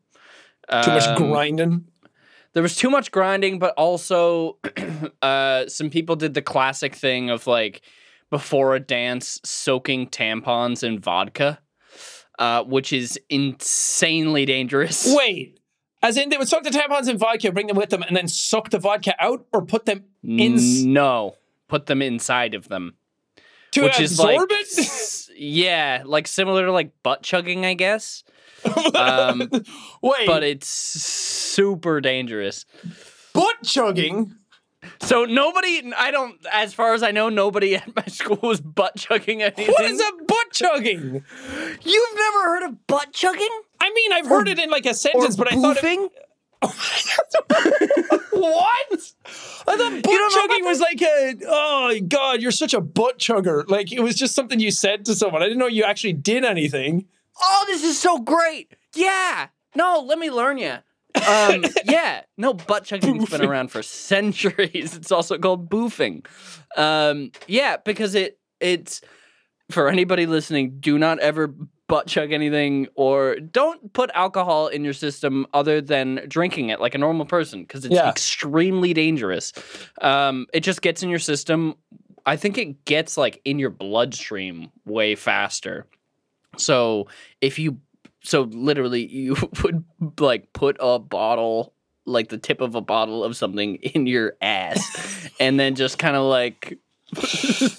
[0.70, 1.84] Too much Um, grinding.
[2.52, 4.58] There was too much grinding, but also
[5.22, 7.80] uh, some people did the classic thing of like
[8.28, 11.58] before a dance soaking tampons in vodka,
[12.40, 15.06] uh, which is insanely dangerous.
[15.16, 15.60] Wait,
[16.02, 18.26] as in they would suck the tampons in vodka, bring them with them, and then
[18.26, 20.92] suck the vodka out, or put them in?
[20.92, 21.36] no,
[21.68, 22.94] put them inside of them.
[23.72, 25.28] to which is like absorb it.
[25.36, 28.24] yeah, like similar to like butt chugging, I guess.
[28.94, 29.48] um,
[30.02, 32.66] Wait, But it's super dangerous.
[33.32, 34.34] butt chugging.
[35.02, 38.96] So nobody, I don't, as far as I know, nobody at my school was butt
[38.96, 39.66] chugging anything.
[39.68, 41.24] What is a chugging?
[41.82, 45.36] You've never heard of butt chugging I mean, I've heard it in like a sentence,
[45.36, 46.12] but I thought it,
[48.32, 49.12] what?
[49.66, 53.66] I thought butt chugging was like a oh god, you're such a butt chugger.
[53.68, 55.42] Like it was just something you said to someone.
[55.42, 57.06] I didn't know you actually did anything.
[57.40, 58.76] Oh, this is so great.
[58.94, 59.48] Yeah.
[59.74, 60.76] No, let me learn you.
[61.26, 62.22] Um, yeah.
[62.36, 64.94] No, butt chugging's been around for centuries.
[64.94, 66.26] It's also called boofing.
[66.76, 69.00] Um, yeah, because it it's
[69.70, 71.54] for anybody listening, do not ever
[71.88, 76.94] butt chug anything or don't put alcohol in your system other than drinking it like
[76.94, 78.08] a normal person because it's Yeah.
[78.08, 79.52] extremely dangerous.
[80.00, 81.74] Um, it just gets in your system.
[82.26, 85.86] I think it gets like in your bloodstream way faster.
[86.56, 87.08] So
[87.40, 87.80] if you,
[88.22, 89.84] so literally you would
[90.20, 91.74] like put a bottle,
[92.06, 96.14] like the tip of a bottle of something in your ass, and then just kind
[96.16, 96.78] of like.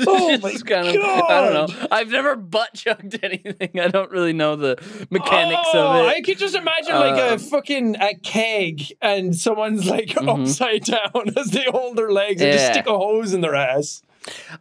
[0.08, 1.88] Oh my kind of, I don't know.
[1.92, 3.80] I've never butt chugged anything.
[3.80, 4.78] I don't really know the
[5.10, 6.10] mechanics oh, of it.
[6.10, 10.42] I could just imagine like a Um, fucking a keg and someone's like Mhm.
[10.44, 14.02] upside down as they hold their legs and just stick a hose in their ass.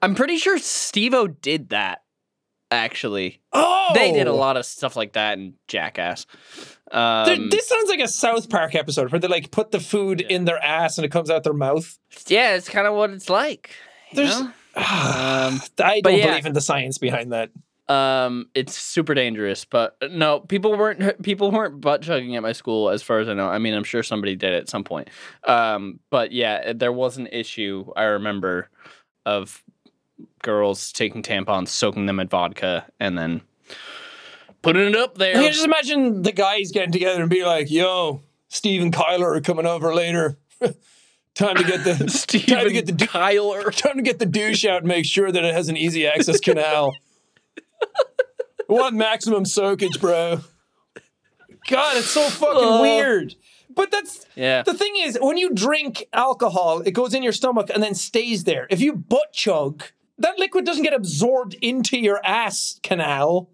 [0.00, 2.02] I'm pretty sure Steve-O did that.
[2.72, 6.24] Actually, Oh, they did a lot of stuff like that in Jackass.
[6.92, 10.44] Um, this sounds like a South Park episode where they like put the food in
[10.44, 11.98] their ass and it comes out their mouth.
[12.28, 13.70] yeah, it's kind of what it's like.
[14.12, 14.52] There's- know?
[14.76, 14.85] Um,
[15.78, 16.26] I don't yeah.
[16.28, 17.50] believe in the science behind that.
[17.88, 22.52] Um, it's super dangerous, but uh, no, people weren't people weren't butt chugging at my
[22.52, 23.48] school, as far as I know.
[23.48, 25.09] I mean, I'm sure somebody did at some point.
[25.44, 28.70] Um, but yeah, there was an issue I remember
[29.26, 29.64] of
[30.42, 33.40] girls taking tampons, soaking them in vodka, and then
[34.62, 35.35] putting it up there.
[35.35, 39.40] can just imagine the guys getting together and be like, "Yo, Steve and Kyler are
[39.40, 40.38] coming over later.
[41.40, 41.94] time to get the
[42.48, 43.74] time to get the Kyler.
[43.74, 46.38] time to get the douche out and make sure that it has an easy access
[46.40, 46.94] canal.
[47.83, 47.87] I
[48.68, 50.40] want maximum soakage, bro.
[51.68, 52.83] God, it's so fucking Oh.
[52.83, 53.35] weird.
[53.74, 54.62] But that's Yeah.
[54.62, 58.44] the thing is, when you drink alcohol, it goes in your stomach and then stays
[58.44, 58.66] there.
[58.70, 59.85] If you butt chug,
[60.18, 63.48] that liquid doesn't get absorbed into your ass canal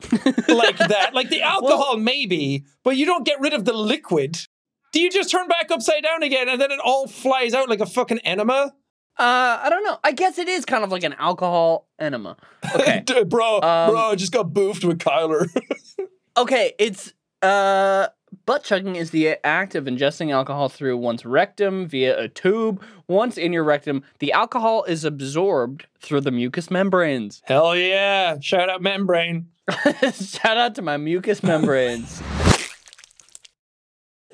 [0.48, 1.10] like that.
[1.14, 4.46] Like the alcohol, maybe, but you don't get rid of the liquid.
[4.92, 7.80] Do you just turn back upside down again and then it all flies out like
[7.80, 8.72] a fucking enema?
[9.18, 9.98] Uh, I don't know.
[10.04, 12.36] I guess it is kind of like an alcohol enema.
[12.74, 13.02] Okay.
[13.04, 15.48] Dude, bro, Um, bro, I just got boofed with Kyler.
[16.36, 18.06] Okay, it's uh
[18.46, 22.82] butt chugging is the act of ingesting alcohol through one's rectum via a tube.
[23.06, 27.42] Once in your rectum, the alcohol is absorbed through the mucous membranes.
[27.44, 28.38] Hell yeah.
[28.40, 29.48] Shout out membrane.
[30.14, 32.22] Shout out to my mucous membranes.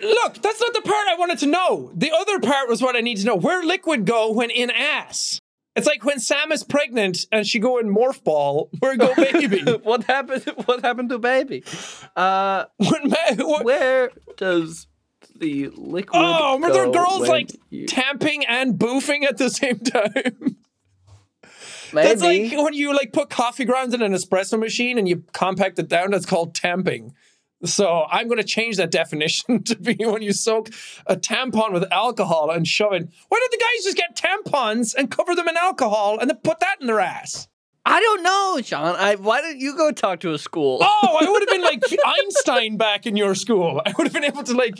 [0.00, 1.90] Look, that's not the part I wanted to know.
[1.94, 3.34] The other part was what I need to know.
[3.36, 5.40] Where liquid go when in ass?
[5.76, 8.68] It's like when Samus pregnant and she go in morph ball.
[8.80, 9.60] Where go baby?
[9.82, 11.62] what happened what happened to baby?
[12.16, 14.86] Uh when ma- what- where does
[15.36, 20.56] the liquid oh, were there girls like you- tamping and boofing at the same time?
[21.92, 25.24] maybe That's like when you like put coffee grounds in an espresso machine and you
[25.32, 26.10] compact it down.
[26.10, 27.14] That's called tamping.
[27.64, 30.70] So I'm going to change that definition to be when you soak
[31.06, 33.08] a tampon with alcohol and shove it.
[33.28, 36.60] Why don't the guys just get tampons and cover them in alcohol and then put
[36.60, 37.48] that in their ass?
[37.84, 38.96] I don't know, John.
[38.96, 40.78] I why don't you go talk to a school?
[40.82, 43.80] Oh, I would have been like Einstein back in your school.
[43.84, 44.74] I would have been able to like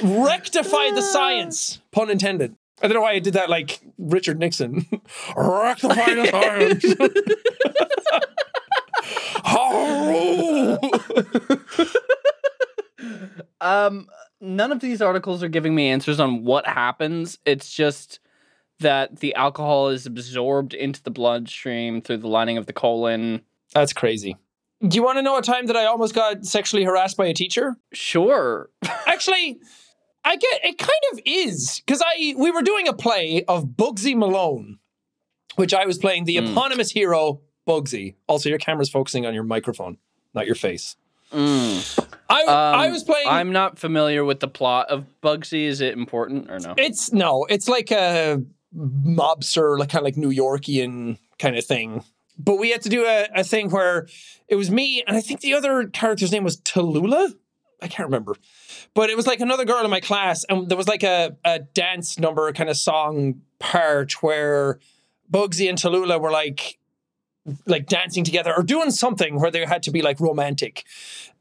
[0.00, 2.54] rectify the science, pun intended.
[2.80, 4.86] I don't know why I did that like Richard Nixon.
[5.36, 6.84] rectify the science.
[9.46, 10.78] Oh.
[13.60, 14.08] Um,
[14.40, 17.38] none of these articles are giving me answers on what happens.
[17.46, 18.20] It's just
[18.80, 23.42] that the alcohol is absorbed into the bloodstream through the lining of the colon.
[23.72, 24.36] That's crazy.
[24.86, 27.34] Do you want to know a time that I almost got sexually harassed by a
[27.34, 27.76] teacher?
[27.92, 28.68] Sure.
[29.06, 29.58] Actually,
[30.24, 34.14] I get it kind of is because I we were doing a play of Bugsy
[34.16, 34.78] Malone,
[35.56, 36.50] which I was playing the Mm.
[36.52, 38.14] eponymous hero Bugsy.
[38.26, 39.98] Also, your camera's focusing on your microphone,
[40.34, 40.96] not your face.
[41.32, 42.06] Mm.
[42.28, 43.26] I I Um, was playing.
[43.28, 45.64] I'm not familiar with the plot of Bugsy.
[45.64, 46.74] Is it important or no?
[46.76, 48.42] It's no, it's like a
[48.76, 52.04] mobster, like kind of like New Yorkian kind of thing.
[52.38, 54.08] But we had to do a, a thing where
[54.48, 57.34] it was me, and I think the other character's name was Tallulah.
[57.80, 58.36] I can't remember.
[58.94, 61.60] But it was like another girl in my class, and there was like a, a
[61.60, 64.78] dance number kind of song part where
[65.30, 66.78] Bugsy and Tallulah were like
[67.66, 70.84] like dancing together or doing something where they had to be like romantic.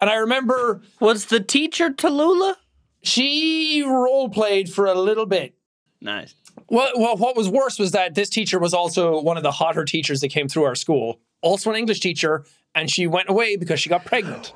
[0.02, 2.56] And I remember Was the teacher Tallulah?
[3.02, 5.56] she role played for a little bit.
[6.02, 6.36] Nice.
[6.70, 9.86] Well, well, what was worse was that this teacher was also one of the hotter
[9.86, 13.80] teachers that came through our school, also an English teacher, and she went away because
[13.80, 14.54] she got pregnant.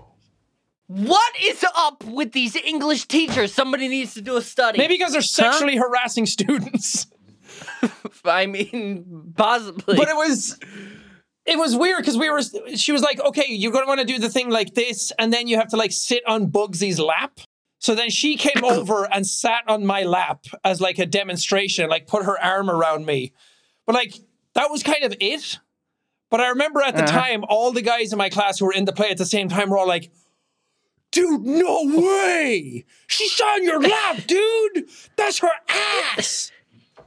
[0.87, 3.53] What is up with these English teachers?
[3.53, 4.77] Somebody needs to do a study.
[4.77, 7.07] Maybe because they're sexually harassing students.
[8.25, 9.97] I mean, possibly.
[9.97, 10.57] But it was
[11.47, 12.41] it was weird because we were
[12.75, 15.47] she was like, okay, you're gonna want to do the thing like this, and then
[15.47, 17.39] you have to like sit on Bugsy's lap.
[17.79, 22.07] So then she came over and sat on my lap as like a demonstration, like
[22.07, 23.33] put her arm around me.
[23.85, 24.15] But like
[24.53, 25.59] that was kind of it.
[26.29, 27.19] But I remember at the Uh-huh.
[27.19, 29.47] time, all the guys in my class who were in the play at the same
[29.47, 30.11] time were all like,
[31.11, 32.83] dude, no way.
[33.07, 34.89] She's on your lap, dude.
[35.15, 35.49] That's her
[36.17, 36.51] ass.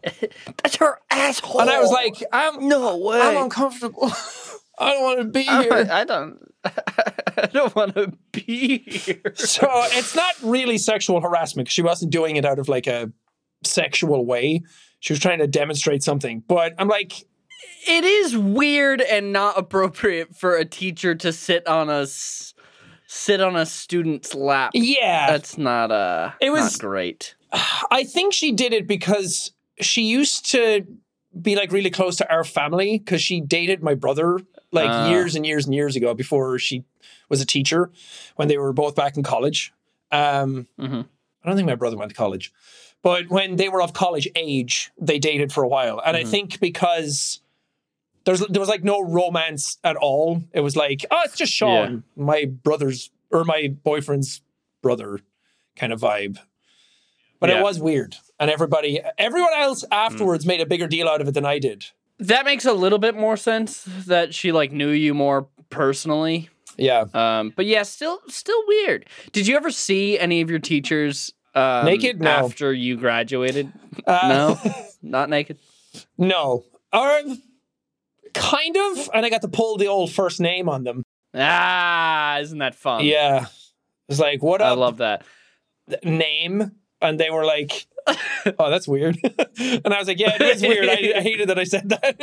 [0.62, 1.60] That's her asshole.
[1.60, 3.20] And I was like, I'm, no way.
[3.20, 4.10] I'm uncomfortable.
[4.78, 5.88] I don't want to be I, here.
[5.90, 6.38] I don't.
[6.64, 9.32] I don't want to be here.
[9.34, 13.12] So it's not really sexual harassment because she wasn't doing it out of like a
[13.64, 14.62] sexual way.
[15.00, 16.42] She was trying to demonstrate something.
[16.46, 17.12] But I'm like,
[17.86, 23.56] It is weird and not appropriate for a teacher to sit on a sit on
[23.56, 24.70] a student's lap.
[24.74, 25.30] yeah.
[25.30, 26.30] That's not uh.
[26.40, 27.34] It was- not great.
[27.90, 30.86] I think she did it because she used to
[31.40, 34.38] be like really close to our family because she dated my brother
[34.72, 35.08] like Ah.
[35.10, 36.84] years and years and years ago before she
[37.28, 37.90] was a teacher
[38.36, 39.72] when they were both back in college.
[40.10, 41.06] Um, Mhm.
[41.42, 42.52] I don't think my brother went to college,
[43.02, 46.00] but when they were of college age, they dated for a while.
[46.04, 46.28] And I Mhm.
[46.30, 47.40] think because
[48.24, 50.42] there's there was like no romance at all.
[50.52, 54.42] It was like, oh, it's just Sean, my brother's or my boyfriend's
[54.82, 55.20] brother
[55.76, 56.38] kind of vibe.
[57.38, 57.60] But Yeah.
[57.60, 58.16] it was weird.
[58.40, 61.84] And everybody everyone else afterwards made a bigger deal out of it than I did.
[62.18, 63.84] That makes a little bit more sense.
[64.06, 66.48] That she like knew you more personally.
[66.76, 67.04] Yeah.
[67.14, 69.06] Um, but yeah, still still weird.
[69.32, 72.20] Did you ever see any of your teachers um, Naked?
[72.20, 72.30] No.
[72.30, 73.70] after you graduated?
[74.06, 74.28] Uh,
[74.64, 74.72] No,
[75.02, 75.58] not naked.
[76.16, 76.64] no.
[76.92, 77.20] Or
[78.34, 79.10] kind of.
[79.14, 81.02] And I got to pull the old first name on them.
[81.34, 83.04] Ah, isn't that fun?
[83.04, 83.46] yeah.
[84.08, 84.78] It's like, what I up?
[84.78, 85.24] love that.
[86.02, 86.72] name
[87.02, 87.86] and they were like
[88.58, 89.18] oh that's weird
[89.58, 92.16] and i was like yeah it is weird i, I hated that i said that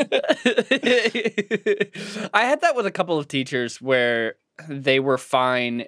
[2.33, 4.35] I had that with a couple of teachers where
[4.67, 5.85] they were fine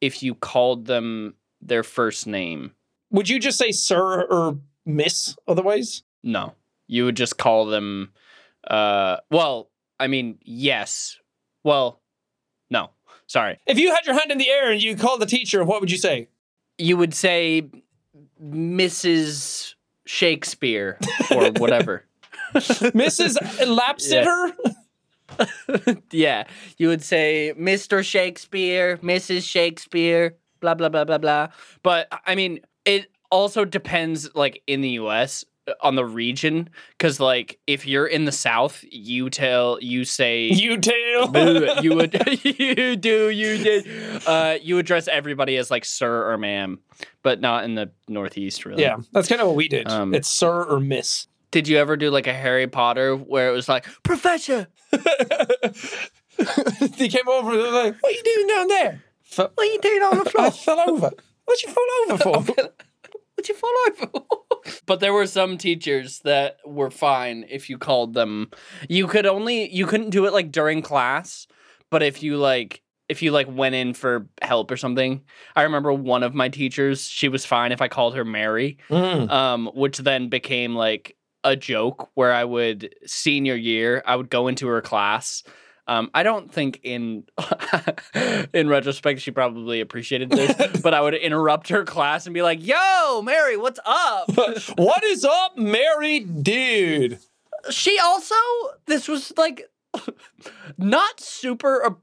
[0.00, 2.72] if you called them their first name.
[3.10, 6.54] would you just say sir or miss otherwise No,
[6.86, 8.12] you would just call them.
[8.66, 9.70] Uh, well,
[10.00, 11.18] I mean, yes.
[11.64, 12.00] Well,
[12.70, 12.90] no.
[13.28, 13.58] Sorry.
[13.66, 15.90] if you had your hand in the air and you called the teacher what would
[15.90, 16.28] you say
[16.78, 17.68] You would say
[18.42, 19.74] Mrs.
[20.04, 20.98] Shakespeare
[21.34, 22.04] or whatever.
[22.54, 23.36] mrs
[23.66, 24.52] lap sitter
[26.10, 26.44] yeah,
[26.78, 28.04] you would say Mr.
[28.04, 29.42] Shakespeare, Mrs.
[29.48, 31.48] Shakespeare, blah blah blah blah blah.
[31.82, 35.44] But I mean, it also depends, like in the U.S.
[35.80, 40.46] on the region, because like if you're in the South, you tell you say.
[40.48, 42.14] you Boo, you would
[42.44, 43.86] you do you did.
[44.26, 46.80] Uh you address everybody as like sir or ma'am
[47.22, 48.82] but not in the northeast really.
[48.82, 49.88] Yeah that's kind of what we did.
[49.88, 51.26] Um, it's sir or miss.
[51.50, 54.68] did you ever do like a harry potter where it was like professor!
[56.98, 59.02] They came over and like what are you doing down there?
[59.36, 60.46] What are you doing on the floor?
[60.46, 61.10] i fell over.
[61.46, 62.52] What'd you fall over for?
[63.34, 64.10] What'd you fall over?
[64.86, 68.50] But there were some teachers that were fine if you called them.
[68.88, 71.46] You could only you couldn't do it like during class,
[71.90, 75.22] but if you like if you like went in for help or something.
[75.54, 79.30] I remember one of my teachers, she was fine if I called her Mary, Mm.
[79.30, 84.48] um, which then became like a joke where I would senior year, I would go
[84.48, 85.44] into her class.
[85.88, 87.24] Um, I don't think in
[88.52, 92.66] in retrospect she probably appreciated this, but I would interrupt her class and be like,
[92.66, 94.28] "Yo, Mary, what's up?"
[94.76, 97.18] what is up mary dude
[97.70, 98.34] she also
[98.86, 99.68] this was like
[100.78, 101.96] not super.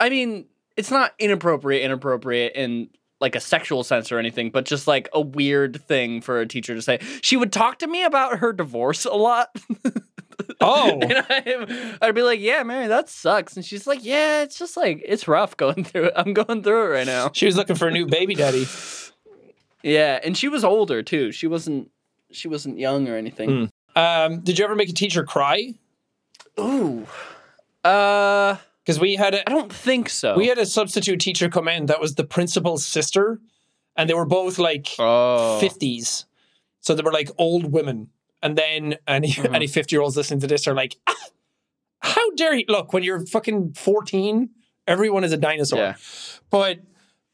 [0.00, 0.46] I mean,
[0.76, 2.88] it's not inappropriate, inappropriate in
[3.20, 6.74] like a sexual sense or anything, but just like a weird thing for a teacher
[6.74, 6.98] to say.
[7.22, 9.48] She would talk to me about her divorce a lot.
[10.60, 10.98] Oh.
[11.00, 14.76] and I, I'd be like, "Yeah, Mary, that sucks," and she's like, "Yeah, it's just
[14.76, 16.12] like it's rough going through it.
[16.16, 18.66] I'm going through it right now." She was looking for a new baby daddy.
[19.82, 21.30] Yeah, and she was older too.
[21.32, 21.90] She wasn't.
[22.32, 23.70] She wasn't young or anything.
[23.96, 24.26] Mm.
[24.26, 25.74] Um, did you ever make a teacher cry?
[26.58, 27.06] Ooh.
[27.84, 30.36] Uh, Because we had a I don't think so.
[30.36, 33.40] we had a substitute teacher come in that was the principal's sister,
[33.96, 35.58] and they were both like oh.
[35.60, 36.26] fifties,
[36.80, 38.10] so they were like old women.
[38.42, 39.54] And then any Mhm.
[39.54, 41.14] any fifty year olds listening to this are like, "Ah,
[42.00, 44.50] how dare he look when you're fucking fourteen?
[44.86, 45.78] Everyone is a dinosaur.
[45.78, 45.94] Yeah.
[46.50, 46.80] But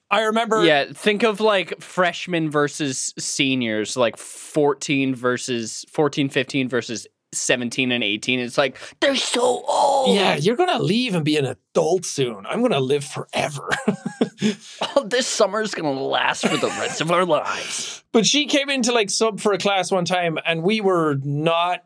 [0.09, 7.07] I remember Yeah, think of like freshmen versus seniors, like 14 versus 14, 15 versus
[7.33, 8.41] 17 and 18.
[8.41, 10.15] It's like they're so old.
[10.15, 12.47] Yeah, you're gonna leave and be an adult soon.
[12.47, 13.69] I'm gonna live forever.
[14.97, 18.03] Oh, this summer's going to last for the rest of our lives.
[18.13, 21.85] But she came into like sub for a class one time, and we were not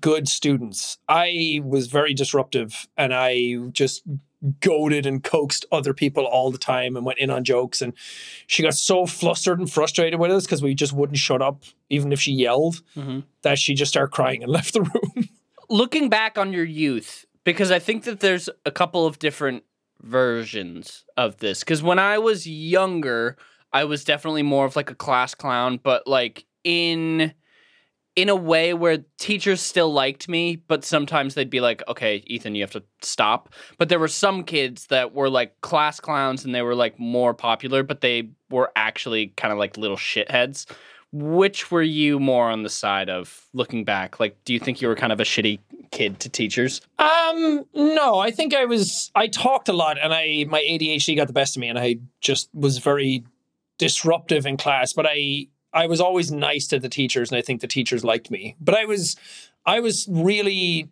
[0.00, 0.98] good students.
[1.08, 4.02] I was very disruptive, and I just
[4.60, 7.82] goaded and coaxed other people all the time and went in on jokes.
[7.82, 7.92] And
[8.46, 12.12] she got so flustered and frustrated with us because we just wouldn't shut up, even
[12.12, 13.24] if she yelled, Mhm.
[13.42, 15.28] that she just started crying and left the room.
[15.68, 19.64] Looking back on your youth, because I think that there's a couple of different
[20.00, 21.60] versions of this.
[21.60, 23.36] Because when I was younger,
[23.72, 27.34] I was definitely more of like a class clown, but like in
[28.18, 32.56] in a way where teachers still liked me, but sometimes they'd be like, "Okay, Ethan,
[32.56, 33.48] you have to stop."
[33.78, 37.32] But there were some kids that were like class clowns and they were like more
[37.32, 40.66] popular, but they were actually kind of like little shitheads.
[41.12, 44.18] Which were you more on the side of looking back?
[44.18, 45.60] Like, do you think you were kind of a shitty
[45.92, 46.80] kid to teachers?
[46.98, 49.12] Um, no, I think I was.
[49.14, 52.00] I talked a lot, and I my ADHD got the best of me, and I
[52.20, 53.22] just was very
[53.78, 54.92] disruptive in class.
[54.92, 58.30] But I I was always nice to the teachers, and I think the teachers liked
[58.30, 58.56] me.
[58.60, 59.16] But I was
[59.66, 60.88] I was really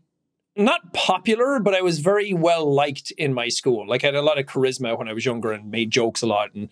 [0.56, 3.86] not popular, but I was very well liked in my school.
[3.86, 6.26] Like I had a lot of charisma when I was younger and made jokes a
[6.26, 6.68] lot, and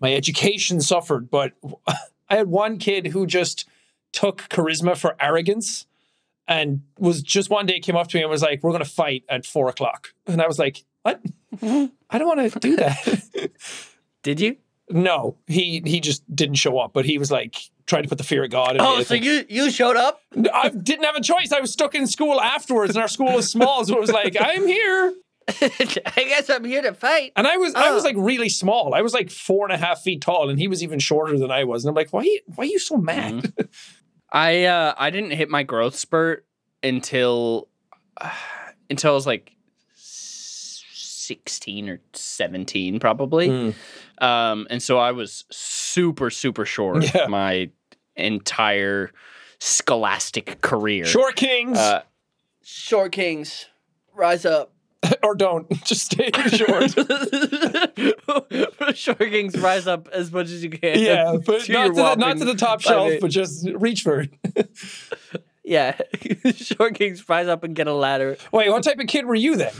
[0.00, 1.30] my education suffered.
[1.30, 1.52] But
[2.28, 3.68] I had one kid who just
[4.12, 5.86] took charisma for arrogance
[6.48, 8.90] and was just one day came up to me and was like, "We're going to
[8.90, 11.22] fight at four o'clock," and I was like, "What?
[11.62, 13.50] I don't want to do that."
[14.22, 14.56] Did you?
[14.90, 18.24] No, he he just didn't show up, but he was like trying to put the
[18.24, 18.70] fear of God.
[18.76, 20.20] In me, Oh, so you you showed up?
[20.54, 21.52] I didn't have a choice.
[21.52, 24.36] I was stuck in school afterwards, and our school was small, so it was like,
[24.40, 25.14] "I'm here."
[25.48, 27.32] I guess I'm here to fight.
[27.34, 28.06] And I was I was Oh.
[28.08, 28.94] like really small.
[28.94, 31.50] I was like four and a half feet tall, and he was even shorter than
[31.50, 31.84] I was.
[31.84, 33.52] And I'm like, why why are you so mad?
[34.32, 36.46] I uh I didn't hit my growth spurt
[36.84, 37.68] until
[38.90, 39.52] until I was like
[39.94, 43.48] 16 or 17 probably.
[43.48, 43.74] Mm.
[44.20, 47.26] Um and so I was super super short Yeah.
[47.26, 47.70] my
[48.16, 49.12] entire
[49.58, 51.04] scholastic career.
[51.04, 52.02] Short kings, Uh
[52.62, 53.66] Short Kings
[54.14, 54.72] rise up.
[55.22, 56.90] or don't just stay short.
[58.94, 60.98] Short Kings rise up as much as you can.
[60.98, 63.20] yeah, but to not to, the, not to the top shelf, eight.
[63.20, 64.70] but just reach for it.
[65.64, 65.96] Yeah.
[66.54, 68.36] Short Kings rise up and get a ladder.
[68.52, 69.72] Wait, what type of kid were you then?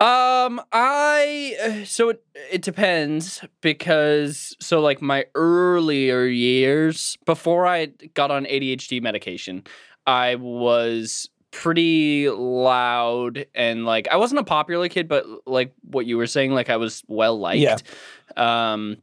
[0.00, 7.86] Um, I uh, so it it depends because so like my earlier years before I
[8.14, 9.64] got on ADHD medication,
[10.06, 16.16] I was pretty loud and like I wasn't a popular kid, but like what you
[16.16, 17.60] were saying, like I was well liked.
[17.60, 17.78] Yeah.
[18.36, 18.98] Um,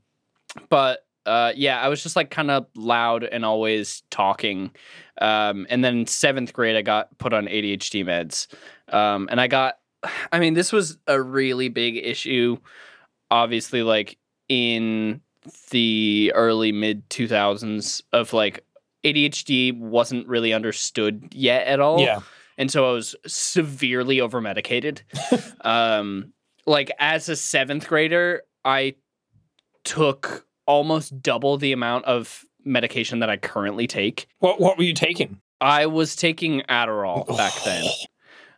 [0.70, 4.72] but uh, yeah, I was just like kind of loud and always talking.
[5.20, 8.48] Um, and then seventh grade, I got put on ADHD meds.
[8.94, 9.76] Um, and I got,
[10.32, 12.58] I mean, this was a really big issue,
[13.32, 14.18] obviously, like
[14.50, 15.22] in
[15.72, 18.64] the early mid 2000s of like
[19.04, 22.22] ADHD wasn't really understood yet at all Yeah,
[22.58, 25.04] and so I was severely over medicated.
[25.62, 26.34] um,
[26.66, 28.96] like as a seventh grader, I
[29.84, 34.28] took almost double the amount of medication that I currently take.
[34.40, 35.40] what what were you taking?
[35.62, 37.86] I was taking Adderall back then,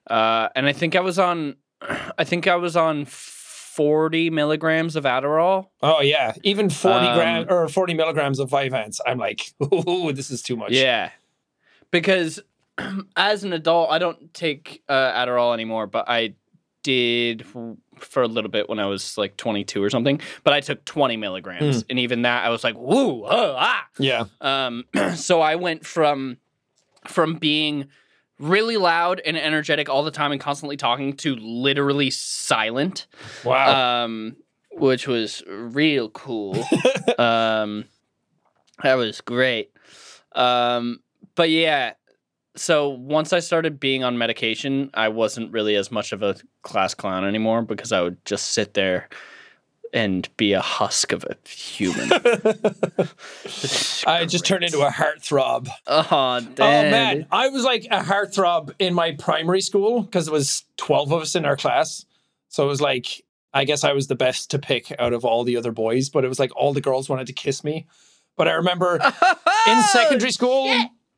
[0.10, 1.56] uh, and I think I was on,
[2.18, 5.68] I think I was on forty milligrams of Adderall.
[5.82, 9.00] Oh yeah, even forty Um, gram or forty milligrams of Vyvanse.
[9.06, 10.72] I'm like, oh, this is too much.
[10.72, 11.12] Yeah,
[11.92, 12.40] because
[13.16, 16.34] as an adult, I don't take uh, Adderall anymore, but I
[16.84, 20.22] did for a little bit when I was like 22 or something.
[20.44, 24.26] But I took 20 milligrams, and even that, I was like, "Woo, oh, ah!" yeah.
[24.42, 24.86] Um,
[25.16, 26.38] so I went from
[27.06, 27.88] from being
[28.40, 33.08] really loud and energetic all the time and constantly talking to literally silent
[33.44, 34.04] Wow.
[34.06, 34.36] um,
[34.72, 36.54] which was real cool.
[37.18, 37.86] um,
[38.84, 39.72] that was great.
[40.34, 41.00] Um,
[41.36, 41.94] but yeah,
[42.56, 46.94] so once I started being on medication, I wasn't really as much of a class
[46.94, 49.10] clown anymore because I would just sit there
[49.98, 52.12] and be a husk of a human.
[54.06, 55.70] I just turned into a heartthrob.
[55.88, 56.08] oh,
[56.60, 61.12] Oh man, I was like a heartthrob in my primary school because it was twelve
[61.12, 62.06] of us in our class.
[62.50, 63.24] So it was like
[63.54, 66.24] I guess I was the best to pick out of all the other boys, but
[66.24, 67.88] it was like all the girls wanted to kiss me.
[68.36, 69.00] But I remember
[69.68, 70.72] in secondary school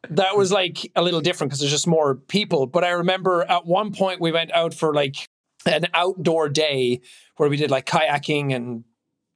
[0.10, 2.66] that was like a little different because there's just more people.
[2.66, 5.28] But I remember at one point we went out for like
[5.66, 7.02] an outdoor day
[7.38, 8.84] where we did like kayaking and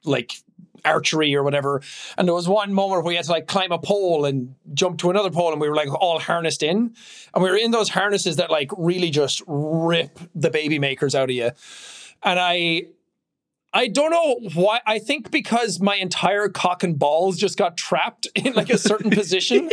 [0.05, 0.33] like
[0.85, 1.81] archery or whatever.
[2.17, 4.99] And there was one moment where we had to like climb a pole and jump
[4.99, 6.95] to another pole and we were like all harnessed in.
[7.33, 11.29] And we were in those harnesses that like really just rip the baby makers out
[11.29, 11.51] of you.
[12.21, 12.83] And I
[13.73, 14.81] I don't know why.
[14.85, 19.09] I think because my entire cock and balls just got trapped in like a certain
[19.11, 19.69] position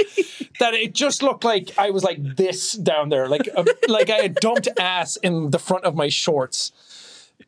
[0.58, 4.16] that it just looked like I was like this down there, like a, like I
[4.16, 6.72] had dumped ass in the front of my shorts,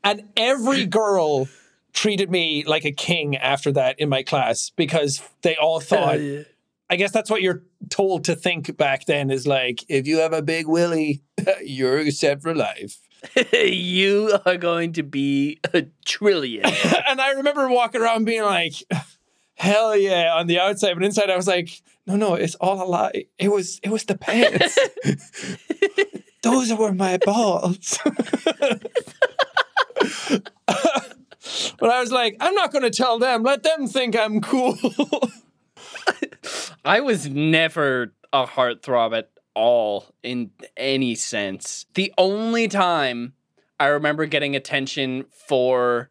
[0.05, 1.49] and every girl
[1.95, 6.19] treated me like a king after that in my class because they all thought.
[6.91, 10.35] I guess that's what you're told to think back then is like if you have
[10.35, 11.23] a big willy,
[11.65, 12.99] you're set for life.
[13.53, 16.65] you are going to be a trillion.
[17.09, 18.75] and I remember walking around being like,
[19.55, 22.87] hell yeah, on the outside, but inside I was like, no, no, it's all a
[22.87, 23.27] lie.
[23.39, 24.79] It was it was the pants.
[26.43, 27.99] Those were my balls.
[31.79, 33.45] but I was like, I'm not gonna tell them.
[33.45, 34.77] Let them think I'm cool.
[36.85, 41.87] I was never a heartthrob at all in any sense.
[41.95, 43.35] The only time
[43.79, 46.11] I remember getting attention for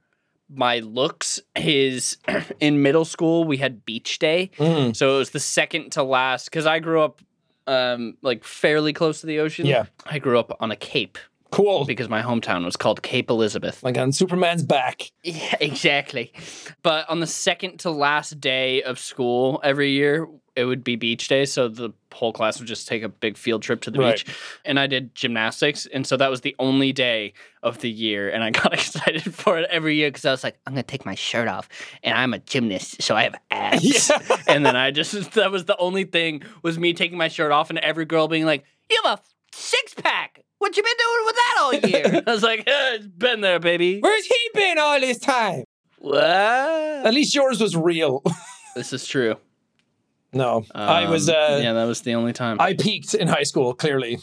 [0.54, 2.18] my looks is
[2.60, 4.52] in middle school we had beach day.
[4.58, 4.96] Mm.
[4.96, 7.22] So it was the second to last cuz I grew up
[7.68, 9.66] um like fairly close to the ocean.
[9.66, 9.86] Yeah.
[10.06, 11.18] I grew up on a cape
[11.52, 11.84] Cool.
[11.84, 13.84] because my hometown was called Cape Elizabeth.
[13.84, 15.12] Like on Superman's back.
[15.24, 16.32] Yeah, exactly.
[16.82, 21.28] But on the second to last day of school every year, it would be beach
[21.28, 21.46] day.
[21.46, 24.18] So the whole class would just take a big field trip to the Right.
[24.24, 24.36] beach.
[24.66, 25.86] And I did gymnastics.
[25.94, 27.34] And so that was the only day
[27.64, 28.30] of the year.
[28.30, 30.88] And I got excited for it every year because I was like, I'm going to
[30.92, 31.70] take my shirt off.
[32.04, 33.02] And I'm a gymnast.
[33.02, 34.10] So I have abs.
[34.20, 34.38] Yeah.
[34.48, 37.70] and then I just, that was the only thing was me taking my shirt off
[37.70, 39.22] and every girl being like, You have a
[39.56, 40.44] six pack.
[40.58, 41.74] What you been doing with that all
[42.14, 42.24] year?
[42.28, 44.00] I was like, eh, It's been there, baby.
[44.00, 45.64] Where's he been all this time?
[45.98, 46.24] What?
[46.24, 48.24] At least yours was real.
[48.76, 49.36] This is true.
[50.34, 50.66] No.
[50.74, 52.58] I was Um, uh yeah, that was the only time.
[52.60, 54.20] I peaked in high school, clearly.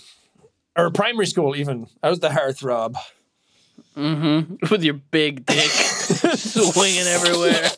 [0.77, 1.87] Or primary school even.
[2.03, 2.95] I was the heartthrob.
[3.97, 4.55] mm-hmm.
[4.71, 5.57] With your big dick
[6.37, 7.69] swinging everywhere.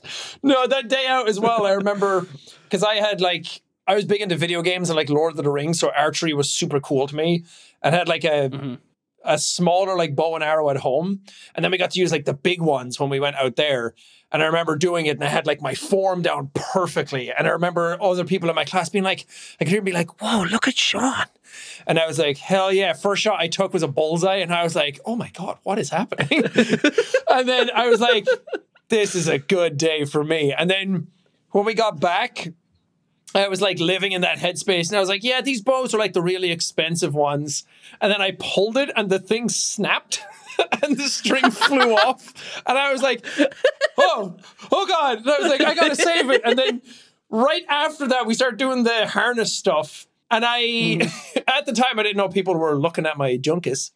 [0.42, 1.66] No, that day out as well.
[1.66, 2.26] I remember
[2.64, 5.50] because I had like I was big into video games and like Lord of the
[5.50, 7.44] Rings, so archery was super cool to me.
[7.82, 8.78] And had like a Mhm.
[9.24, 11.20] a smaller like bow and arrow at home,
[11.54, 13.94] and then we got to use like the big ones when we went out there.
[14.32, 17.32] And I remember doing it, and I had like my form down perfectly.
[17.32, 19.26] And I remember other people in my class being like,
[19.60, 21.26] I could hear me like, "Whoa, look at Sean!"
[21.86, 24.62] And I was like, "Hell yeah!" First shot I took was a bullseye, and I
[24.62, 26.44] was like, "Oh my god, what is happening?"
[27.30, 28.26] and then I was like,
[28.90, 30.52] this is a good day for me.
[30.52, 31.06] And then
[31.52, 32.48] when we got back,
[33.34, 35.98] I was like living in that headspace and I was like, yeah, these bows are
[35.98, 37.64] like the really expensive ones.
[38.00, 40.22] And then I pulled it and the thing snapped
[40.82, 42.62] and the string flew off.
[42.66, 43.24] And I was like,
[43.98, 44.36] oh,
[44.72, 45.18] oh God.
[45.18, 46.42] And I was like, I gotta save it.
[46.44, 46.82] And then
[47.28, 50.06] right after that, we started doing the harness stuff.
[50.30, 51.38] And I, hmm.
[51.48, 53.90] at the time, I didn't know people were looking at my junkies.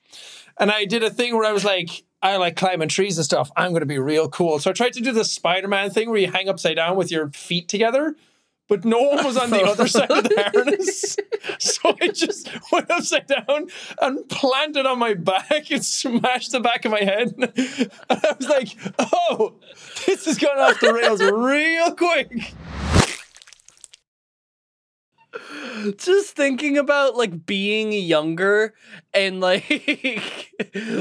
[0.58, 3.50] And I did a thing where I was like, I like climbing trees and stuff.
[3.56, 4.58] I'm going to be real cool.
[4.58, 7.10] So I tried to do the Spider Man thing where you hang upside down with
[7.10, 8.16] your feet together,
[8.68, 11.16] but no one was on the other side of the harness.
[11.58, 13.68] So I just went upside down
[14.00, 17.34] and planted on my back and smashed the back of my head.
[17.38, 19.54] And I was like, oh,
[20.06, 22.54] this is going off the rails real quick.
[25.96, 28.72] Just thinking about like being younger
[29.12, 30.52] and like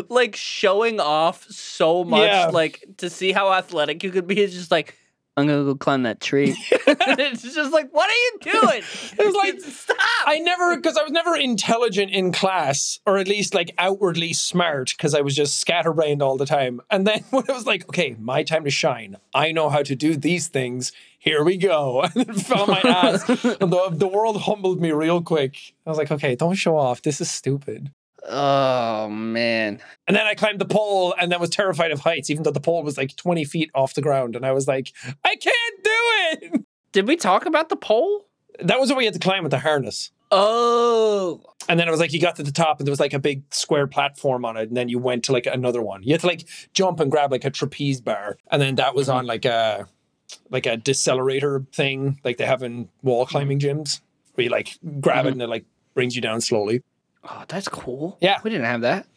[0.09, 2.47] like showing off so much Yeah.
[2.47, 4.97] like to see how athletic you could be is just like
[5.35, 6.55] I'm gonna go climb that tree.
[6.71, 8.83] it's just like, what are you doing?
[9.17, 9.97] It was like, stop.
[10.25, 14.89] I never, because I was never intelligent in class, or at least like outwardly smart,
[14.89, 16.81] because I was just scatterbrained all the time.
[16.89, 19.95] And then when it was like, okay, my time to shine, I know how to
[19.95, 20.91] do these things.
[21.19, 22.01] Here we go.
[22.01, 23.27] And then fell on my ass.
[23.29, 25.55] and the, the world humbled me real quick.
[25.85, 27.01] I was like, okay, don't show off.
[27.01, 27.91] This is stupid.
[28.29, 29.81] Oh man.
[30.07, 32.59] And then I climbed the pole and then was terrified of heights, even though the
[32.59, 34.35] pole was like 20 feet off the ground.
[34.35, 34.91] And I was like,
[35.23, 36.65] I can't do it.
[36.91, 38.27] Did we talk about the pole?
[38.59, 40.11] That was what we had to climb with the harness.
[40.31, 41.43] Oh.
[41.69, 43.19] And then it was like you got to the top and there was like a
[43.19, 44.67] big square platform on it.
[44.67, 46.03] And then you went to like another one.
[46.03, 48.37] You had to like jump and grab like a trapeze bar.
[48.51, 49.17] And then that was mm-hmm.
[49.17, 49.87] on like a
[50.49, 53.31] like a decelerator thing, like they have in wall mm-hmm.
[53.31, 54.01] climbing gyms,
[54.33, 55.33] where you like grab it mm-hmm.
[55.33, 56.81] and it like brings you down slowly.
[57.23, 58.17] Oh, that's cool.
[58.21, 58.39] Yeah.
[58.43, 59.07] We didn't have that.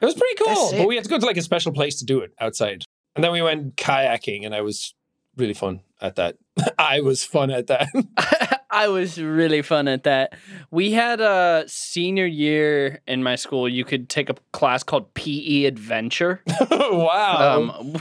[0.00, 0.72] It was pretty cool.
[0.72, 2.84] But we had to go to like a special place to do it outside.
[3.14, 4.94] And then we went kayaking and I was
[5.36, 6.36] really fun at that.
[6.78, 7.88] I was fun at that.
[8.70, 10.34] I was really fun at that.
[10.70, 13.68] We had a senior year in my school.
[13.68, 17.72] You could take a class called PE Adventure, wow.
[17.78, 17.94] um,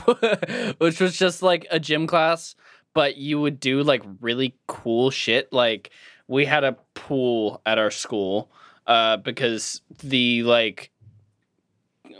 [0.78, 2.56] which was just like a gym class,
[2.94, 5.52] but you would do like really cool shit.
[5.54, 5.92] Like
[6.28, 8.52] we had a pool at our school
[8.88, 10.92] uh, because the like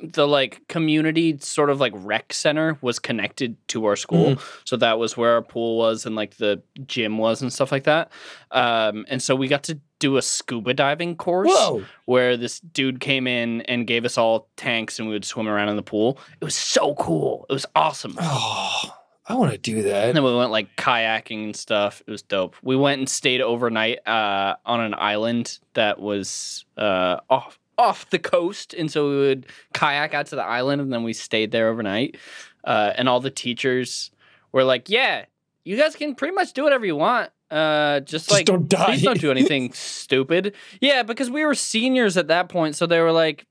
[0.02, 4.38] the like community sort of like rec center was connected to our school.
[4.64, 7.86] So that was where our pool was and like the gym was and stuff like
[7.86, 8.12] that.
[8.52, 11.84] Um, and so we got to do a scuba diving course Whoa.
[12.06, 15.70] where this dude came in and gave us all tanks and we would swim around
[15.70, 16.20] in the pool.
[16.40, 17.46] It was so cool.
[17.50, 18.16] It was awesome.
[18.20, 18.94] Oh,
[19.30, 20.08] I want to do that.
[20.08, 22.02] and then we went like kayaking and stuff.
[22.08, 22.56] It was dope.
[22.64, 28.20] We went and stayed overnight uh, on an island that was uh, off off the
[28.20, 31.68] coast, and so we would kayak out to the island, and then we stayed there
[31.70, 32.18] overnight.
[32.64, 34.12] Uh, and all the teachers
[34.52, 35.26] were like, "Yeah,
[35.66, 37.30] you guys can pretty much do whatever you want.
[37.52, 41.54] Uh, just, Just like don't die." Please don't do anything stupid." Yeah, because we were
[41.54, 43.46] seniors at that point, so they were like,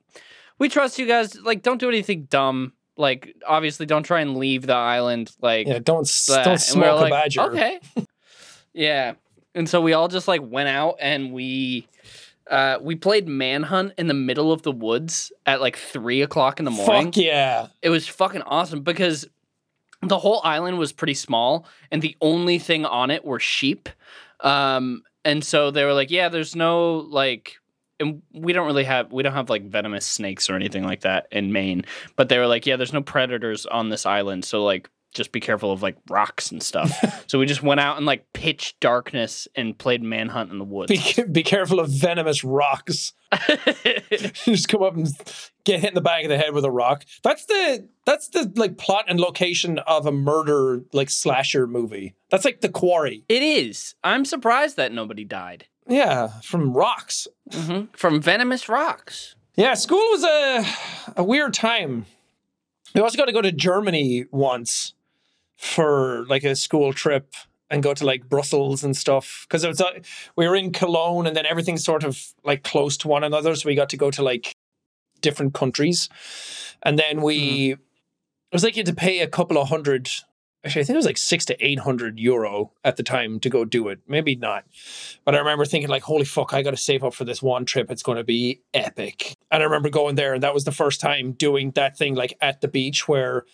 [0.58, 1.38] "We trust you guys.
[1.40, 2.72] Like, don't do anything dumb.
[2.96, 5.32] Like, obviously, don't try and leave the island.
[5.40, 7.42] Like, Yeah, don't that." don't And we smoke a like, badger.
[7.42, 7.80] Okay.
[8.72, 9.14] yeah.
[9.54, 11.88] And so we all just like went out and we
[12.50, 16.64] uh we played manhunt in the middle of the woods at like three o'clock in
[16.64, 17.06] the morning.
[17.06, 17.68] Fuck yeah.
[17.82, 19.26] It was fucking awesome because
[20.02, 23.88] the whole island was pretty small and the only thing on it were sheep.
[24.40, 27.56] Um and so they were like, yeah, there's no like
[28.00, 31.26] and we don't really have we don't have like venomous snakes or anything like that
[31.30, 31.84] in Maine.
[32.16, 35.40] But they were like, yeah, there's no predators on this island, so like just be
[35.40, 37.24] careful of like rocks and stuff.
[37.26, 40.90] so we just went out in like pitch darkness and played manhunt in the woods.
[40.90, 43.14] Be, be careful of venomous rocks.
[44.44, 45.08] just come up and
[45.64, 47.04] get hit in the back of the head with a rock.
[47.24, 52.14] That's the that's the like plot and location of a murder like slasher movie.
[52.30, 53.24] That's like the quarry.
[53.28, 53.94] it is.
[54.04, 57.28] I'm surprised that nobody died Yeah, from rocks.
[57.52, 59.36] hmm from venomous rocks.
[59.56, 60.64] Yeah, school was a
[61.16, 62.06] a weird time.
[62.94, 64.94] We also got to go to Germany once
[65.56, 67.34] for like a school trip
[67.70, 70.00] and go to like Brussels and stuff because it was uh,
[70.36, 73.68] we were in Cologne and then everything's sort of like close to one another, so
[73.68, 74.54] we got to go to like
[75.20, 76.08] different countries,
[76.82, 77.78] and then we it
[78.52, 80.08] was like you had to pay a couple of hundred.
[80.64, 83.48] Actually, I think it was like six to eight hundred euro at the time to
[83.48, 84.00] go do it.
[84.08, 84.64] Maybe not,
[85.24, 86.52] but I remember thinking like, "Holy fuck!
[86.52, 87.90] I got to save up for this one trip.
[87.90, 91.00] It's going to be epic." And I remember going there, and that was the first
[91.00, 93.44] time doing that thing like at the beach where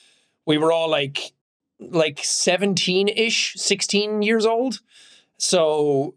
[0.46, 1.32] we were all like
[1.78, 4.80] like 17 ish, 16 years old.
[5.38, 6.14] So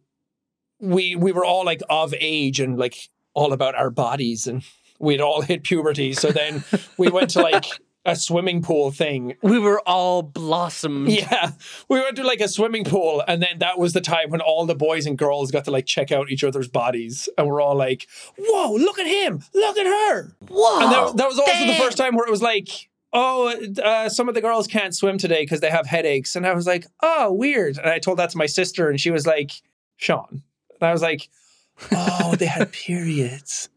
[0.80, 4.64] we we were all like of age and like all about our bodies and
[5.00, 6.14] we'd all hit puberty.
[6.14, 6.64] So then
[6.98, 7.66] we went to like
[8.06, 9.36] a swimming pool thing.
[9.42, 11.10] We were all blossomed.
[11.10, 11.52] Yeah.
[11.90, 14.66] We went to like a swimming pool and then that was the time when all
[14.66, 17.76] the boys and girls got to like check out each other's bodies and we're all
[17.76, 19.42] like, "Whoa, look at him.
[19.54, 20.80] Look at her." Whoa!
[20.82, 23.54] And that, that was also the first time where it was like, oh,
[23.84, 26.36] uh, some of the girls can't swim today because they have headaches.
[26.36, 27.78] And I was like, oh, weird.
[27.78, 29.52] And I told that to my sister, and she was like,
[29.96, 30.44] Sean.
[30.82, 31.30] And I was like,
[31.94, 33.70] oh, they had periods.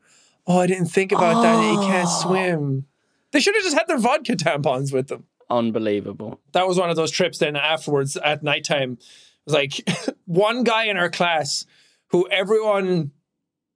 [0.45, 1.57] Oh, I didn't think about that.
[1.57, 2.22] that You can't Oh.
[2.22, 2.87] swim.
[3.33, 5.24] They should have just had their vodka tampons with them.
[5.51, 6.41] Unbelievable.
[6.53, 7.39] That was one of those trips.
[7.39, 8.99] Then afterwards at nighttime, it
[9.47, 9.89] was like
[10.26, 11.64] one guy in our class
[12.09, 13.12] who everyone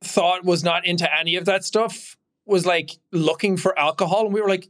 [0.02, 4.24] thought was not into any of that stuff was like looking for alcohol.
[4.24, 4.68] And we were like,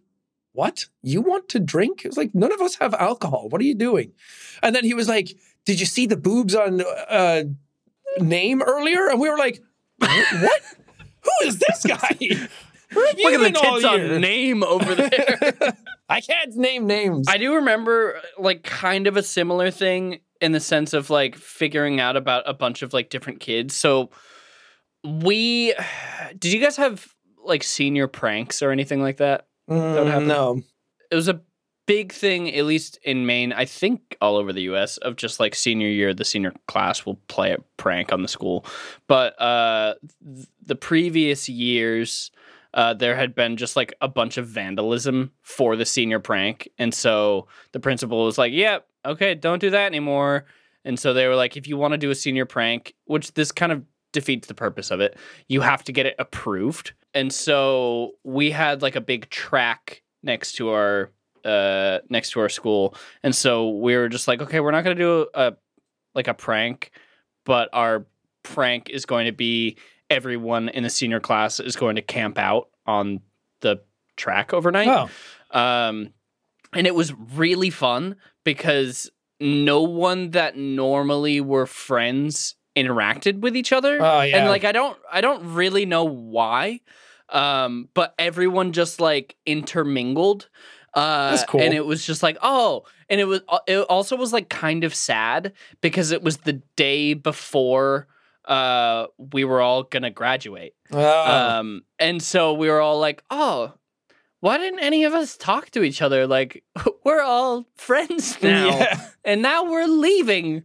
[0.53, 0.87] what?
[1.03, 2.05] You want to drink?
[2.05, 3.49] It was like, none of us have alcohol.
[3.49, 4.13] What are you doing?
[4.63, 7.45] And then he was like, did you see the boobs on uh,
[8.19, 9.09] name earlier?
[9.09, 9.63] And we were like,
[9.99, 10.63] what?
[11.23, 12.49] Who is this guy?
[12.93, 14.19] Where have you Look at the tits on year?
[14.19, 15.53] name over there.
[16.09, 17.27] I can't name names.
[17.29, 22.01] I do remember like kind of a similar thing in the sense of like figuring
[22.01, 23.75] out about a bunch of like different kids.
[23.75, 24.11] So
[25.05, 25.75] we
[26.39, 27.07] did you guys have
[27.45, 29.47] like senior pranks or anything like that?
[29.69, 30.29] Mm, happen.
[30.29, 30.63] no.
[31.11, 31.41] It was a
[31.87, 35.55] big thing at least in Maine, I think all over the US of just like
[35.55, 38.65] senior year the senior class will play a prank on the school.
[39.09, 42.31] But uh th- the previous years
[42.75, 46.69] uh, there had been just like a bunch of vandalism for the senior prank.
[46.79, 50.47] And so the principal was like, yep, okay, don't do that anymore.
[50.85, 53.53] And so they were like, if you want to do a senior prank, which this
[53.53, 55.17] kind of defeats the purpose of it,
[55.49, 56.93] you have to get it approved.
[57.15, 61.11] And so we had like a big track next to our
[61.45, 62.95] uh next to our school.
[63.23, 65.55] And so we were just like, okay, we're not gonna do a
[66.15, 66.93] like a prank,
[67.45, 68.07] but our
[68.43, 69.77] prank is going to be
[70.13, 73.21] everyone in the senior class is going to camp out on
[73.61, 73.81] the
[74.17, 74.89] track overnight.
[74.89, 75.59] Oh.
[75.59, 76.13] Um,
[76.75, 79.11] and it was really fun because
[79.41, 83.99] no one that normally were friends interacted with each other.
[84.01, 84.39] Oh, yeah.
[84.39, 86.81] And like I don't I don't really know why.
[87.29, 90.49] Um, but everyone just like intermingled.
[90.95, 91.63] Uh, That's cool.
[91.63, 94.95] And it was just like, oh, and it was it also was like kind of
[94.95, 98.09] sad because it was the day before
[98.45, 100.75] uh we were all gonna graduate.
[100.91, 101.59] Oh.
[101.59, 103.73] Um, and so we were all like, oh,
[104.41, 106.27] why didn't any of us talk to each other?
[106.27, 106.65] Like,
[107.05, 109.07] we're all friends now, Yeah.
[109.25, 110.65] and now we're leaving.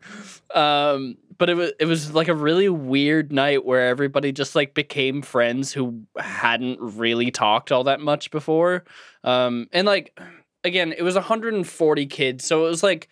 [0.53, 4.73] Um, but it was it was like a really weird night where everybody just like
[4.73, 8.83] became friends who hadn't really talked all that much before.
[9.23, 10.19] Um, and like
[10.63, 13.07] again, it was 140 kids, so it was like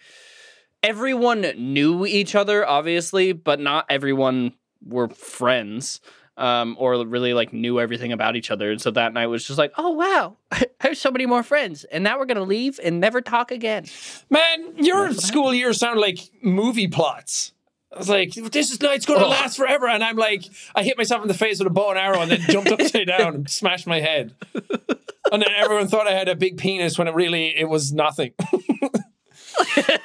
[0.86, 4.53] everyone knew each other, obviously, but not everyone
[4.86, 5.99] were friends.
[6.38, 8.69] um, or really like knew everything about each other.
[8.69, 11.86] And so that night was just like, oh wow, I have so many more friends,
[11.86, 13.86] and now we're gonna leave and never talk again.
[14.29, 17.53] Man, your school years sound like movie plots.
[17.93, 19.31] I was like, this is night's going to Ugh.
[19.31, 19.88] last forever.
[19.88, 20.43] And I'm like,
[20.75, 23.07] I hit myself in the face with a bow and arrow and then jumped upside
[23.07, 24.36] down and smashed my head.
[25.31, 28.33] And then everyone thought I had a big penis when it really, it was nothing.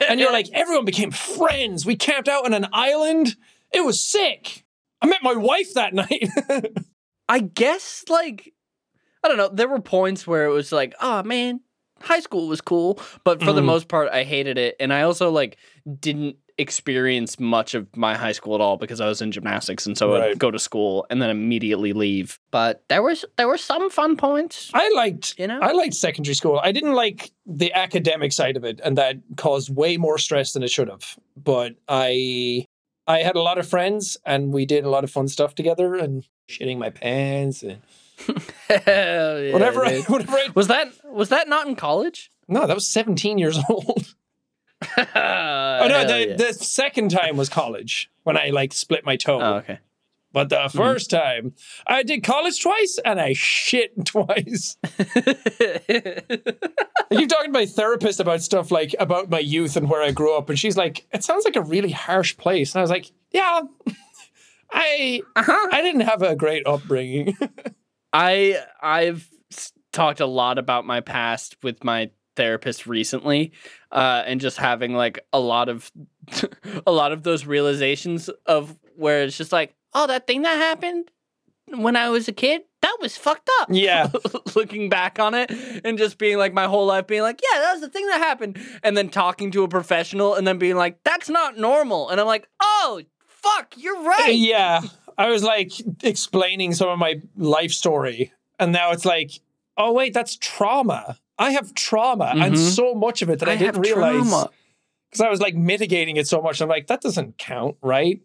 [0.08, 1.84] and you're like, everyone became friends.
[1.86, 3.36] We camped out on an island.
[3.72, 4.64] It was sick.
[5.02, 6.28] I met my wife that night.
[7.28, 8.52] I guess like
[9.22, 9.48] I don't know.
[9.52, 11.60] There were points where it was like, oh man,
[12.00, 13.66] high school was cool, but for the Mhm.
[13.66, 15.58] most part, I hated it, and I also like
[16.00, 19.96] didn't experience much of my high school at all because I was in gymnastics, and
[19.98, 20.30] so Right.
[20.30, 22.38] I'd go to school and then immediately leave.
[22.50, 25.58] But there was there were some fun points, I liked you know.
[25.60, 26.60] I liked secondary school.
[26.62, 30.62] I didn't like the academic side of it, and that caused way more stress than
[30.62, 31.16] it should have.
[31.36, 32.66] But I
[33.06, 35.94] I had a lot of friends, and we did a lot of fun stuff together,
[35.96, 37.80] and shitting my pants and
[38.68, 39.84] yeah, whatever.
[39.84, 40.36] I, whatever.
[40.36, 42.30] I, was that was that not in college?
[42.48, 44.14] no, that was seventeen years old.
[44.96, 49.40] oh no, the, the second time was college when I like split my toe.
[49.40, 49.78] oh, okay.
[50.32, 51.54] But the 1st time,
[51.86, 54.76] I did college twice, and I shit twice.
[54.82, 56.22] I
[57.10, 60.36] keep talking to my therapist about stuff like about my youth and where I grew
[60.36, 63.10] up, and she's like, "It sounds like a really harsh place." And I was like,
[63.32, 63.62] "Yeah,
[64.70, 65.68] I uh-huh.
[65.72, 67.36] I didn't have a great upbringing."
[68.12, 69.28] I I've
[69.92, 72.10] talked a lot about my past with my
[72.40, 73.52] therapist recently,
[73.92, 75.90] uh, and just having like a lot of
[76.86, 81.10] a lot of those realizations of where it's just like, oh, that thing that happened
[81.66, 83.68] when I was a kid, that was fucked up.
[83.70, 84.08] Yeah.
[84.56, 85.52] Looking back on it
[85.84, 88.18] and just being like my whole life being like, yeah, that was the thing that
[88.18, 88.58] happened.
[88.82, 92.08] And then talking to a professional and then being like, that's not normal.
[92.08, 94.30] And I'm like, oh, fuck, you're right.
[94.34, 94.80] yeah,
[95.20, 95.72] I was like
[96.02, 99.32] explaining some of my life story, and now it's like,
[99.76, 102.74] "Oh wait, that's trauma." I have trauma, and Mhm.
[102.74, 104.46] so much of it that I, didn't realize
[105.10, 106.60] because I was like mitigating it so much.
[106.60, 108.20] I'm like, that doesn't count, right?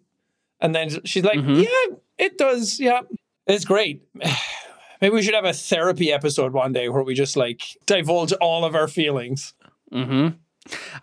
[0.59, 1.63] And then she's like, Mhm.
[1.63, 2.80] yeah, it does.
[2.80, 3.01] Yeah,
[3.47, 4.03] it's great.
[5.01, 8.66] Maybe we should have a therapy episode one day where we just like divulge all
[8.66, 9.53] of our feelings.
[9.91, 10.28] hmm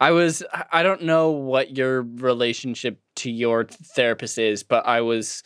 [0.00, 0.42] I was,
[0.72, 5.44] I don't know what your relationship to your therapist is, but I was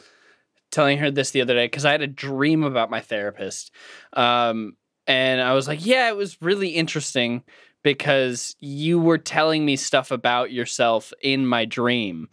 [0.71, 3.71] telling her this the other day because I had a dream about my therapist.
[4.15, 4.77] Um,
[5.07, 7.43] and I was like, yeah, it was really interesting
[7.83, 12.29] because you were telling me stuff about yourself in my dream.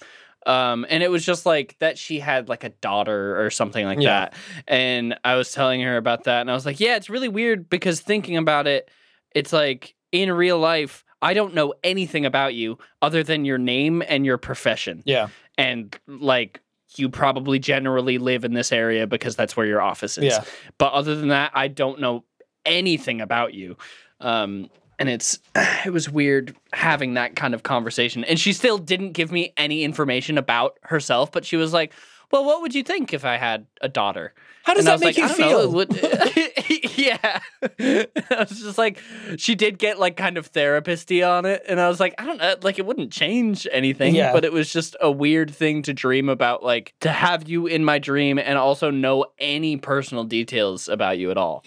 [0.45, 3.99] Um, and it was just like that she had like a daughter or something like
[3.99, 4.30] Yeah.
[4.30, 4.34] that.
[4.67, 6.41] And I was telling her about that.
[6.41, 8.89] And I was like, yeah, it's really weird because thinking about it,
[9.34, 14.03] it's like in real life, I don't know anything about you other than your name
[14.05, 15.01] and your profession.
[15.05, 16.59] Yeah, And like,
[16.95, 20.26] you probably generally live in this area because that's where your office is.
[20.26, 20.43] yeah,
[20.78, 22.24] But other than that, I don't know
[22.66, 23.78] anything about you.
[24.20, 25.39] Um, and it's
[25.86, 28.24] it was weird having that kind of conversation.
[28.24, 31.93] And she still didn't give me any information about herself, but she was like,
[32.34, 35.17] "Well, what would you think if I had a daughter?" How does and that make
[35.17, 35.71] like, you "I don't know, feel?
[35.71, 37.39] would- yeah.
[37.79, 38.97] I was just like,
[39.38, 42.38] she did get like kind of therapist-y on it, and I was like, I don't
[42.38, 44.31] know, like it wouldn't change anything, Yeah.
[44.34, 47.84] but it was just a weird thing to dream about, like to have you in
[47.84, 51.63] my dream and also know any personal details about you at all.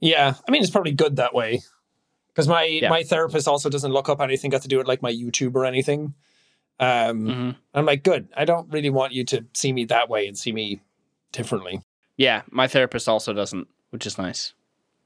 [0.00, 0.34] yeah.
[0.46, 1.60] I mean, it's probably good that way
[2.28, 2.88] because my Yeah.
[2.88, 5.64] my therapist also doesn't look up anything got to do with like my YouTube or
[5.66, 6.14] anything.
[6.80, 8.28] Um, hmm I'm like, good.
[8.36, 10.80] I don't really want you to see me that way and see me
[11.32, 11.80] differently.
[12.16, 14.52] Yeah, my therapist also doesn't, which is nice.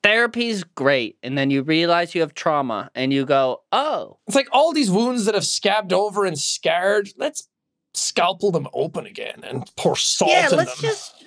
[0.03, 4.49] Therapy's great, and then you realize you have trauma, and you go, "Oh, It's like
[4.51, 7.11] all these wounds that have scabbed over and scarred.
[7.17, 7.49] Let's
[7.95, 10.91] scalpel them open again and pour salt yeah, in let's them.
[10.91, 11.25] just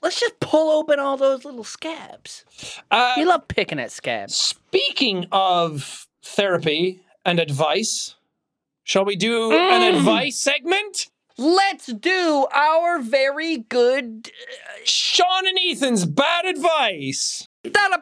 [0.00, 2.44] let's just pull open all those little scabs."
[2.90, 4.34] Uh, You love picking at scabs.
[4.36, 8.14] speaking of therapy and advice,
[8.88, 9.98] shall we do an Mm.
[9.98, 11.06] advice segment?
[11.36, 14.32] Let's do our very good.
[14.82, 17.46] Sean and Ethan's bad advice.
[17.64, 17.92] Ethan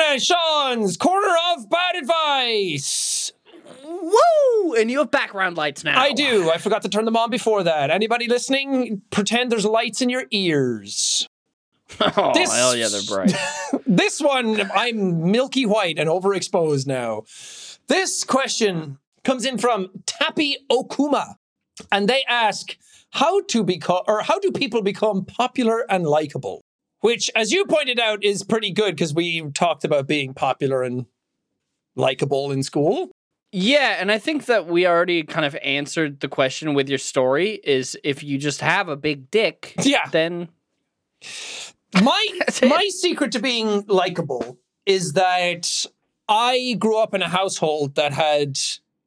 [0.00, 3.32] and Sean's corner of bad advice.
[3.84, 4.74] Woo!
[4.74, 6.00] And you have background lights now.
[6.00, 6.50] I do.
[6.50, 7.90] I forgot to turn them on before that.
[7.90, 11.28] Anybody listening, pretend there's lights in your ears.
[12.00, 13.32] Oh, This- hell yeah, they're bright.
[13.86, 17.22] This one, I'm milky white and overexposed now.
[17.88, 21.34] This question comes in from Tappy Okuma,
[21.92, 22.76] and they ask
[23.10, 26.62] how to become or how do people become popular and likable?
[27.00, 31.06] Which, as you pointed out, is pretty good because we talked about being popular and
[31.94, 33.10] likable in school.
[33.52, 37.60] Yeah, and I think that we already kind of answered the question with your story
[37.62, 40.08] is if you just have a big dick, Yeah.
[40.10, 40.48] then
[41.94, 42.26] My
[42.62, 45.86] my secret to being likable is that
[46.28, 48.58] I grew up in a household that had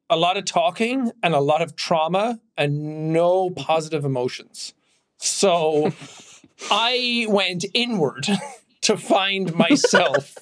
[0.08, 4.74] a lot of talking and a lot of trauma and no positive emotions.
[5.18, 5.92] So
[6.70, 8.26] I went inward
[8.82, 10.36] to find myself.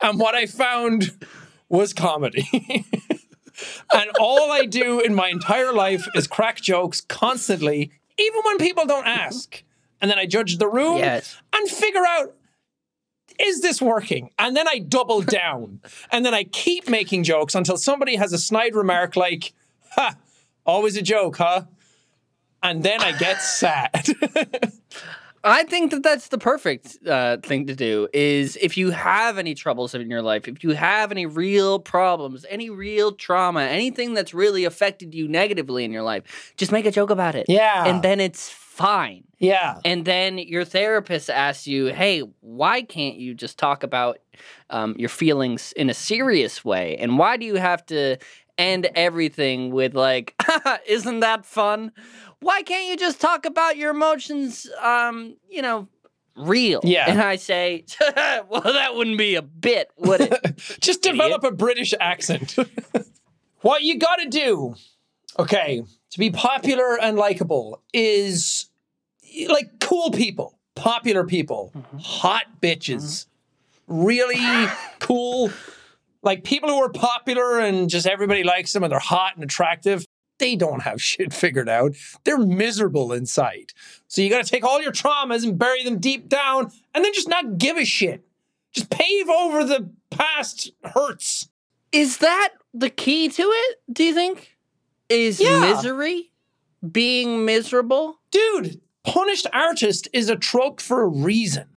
[0.00, 1.12] and what I found
[1.68, 2.48] was comedy.
[3.94, 8.86] and all I do in my entire life is crack jokes constantly, even when people
[8.86, 9.62] don't ask.
[10.02, 11.40] And then I judge the room Yes.
[11.54, 12.34] and figure out
[13.40, 14.28] is this working?
[14.38, 15.80] And then I double down.
[16.10, 19.54] and then I keep making jokes until somebody has a snide remark like,
[19.92, 20.16] ha,
[20.66, 21.62] always a joke, huh?
[22.62, 24.06] And then I get sad.
[25.44, 28.06] I think that that's the perfect uh, thing to do.
[28.12, 32.46] Is if you have any troubles in your life, if you have any real problems,
[32.48, 36.92] any real trauma, anything that's really affected you negatively in your life, just make a
[36.92, 37.46] joke about it.
[37.48, 37.86] Yeah.
[37.86, 39.24] and then it's fine.
[39.38, 39.78] yeah.
[39.84, 44.18] And then your therapist asks you, "Hey, why can't you just talk about
[44.70, 46.96] um, your feelings in a serious way?
[46.96, 48.16] And why do you have to
[48.56, 50.34] end everything with like,
[50.86, 51.92] isn't that fun?
[52.40, 54.68] Why can't you just talk about your emotions?
[54.80, 55.88] Um, you know."
[56.34, 56.80] Real.
[56.82, 57.04] Yeah.
[57.08, 57.84] And I say,
[58.48, 60.56] well, that wouldn't be a bit, would it?
[60.80, 62.56] Just develop a British accent.
[63.60, 64.74] what you got to do,
[65.38, 65.82] okay,
[66.12, 68.68] to be popular and likable is
[69.48, 71.98] like cool people, popular people, mm-hmm.
[71.98, 73.26] hot bitches,
[73.88, 74.04] mm-hmm.
[74.04, 75.50] really cool,
[76.22, 80.04] like people who are popular and just everybody likes them and they're hot and attractive.
[80.38, 81.94] They don't have shit figured out.
[82.24, 83.72] They're miserable inside.
[84.06, 87.14] So you got to take all your traumas and bury them deep down and then
[87.14, 88.22] just not give a shit.
[88.72, 91.48] Just pave over the past hurts.
[91.90, 94.51] Is that the key to it, do you think?
[95.08, 95.60] Is Yeah.
[95.74, 96.30] misery?
[96.90, 98.20] Being miserable?
[98.30, 101.68] Dude, punished artist is a trope for a reason.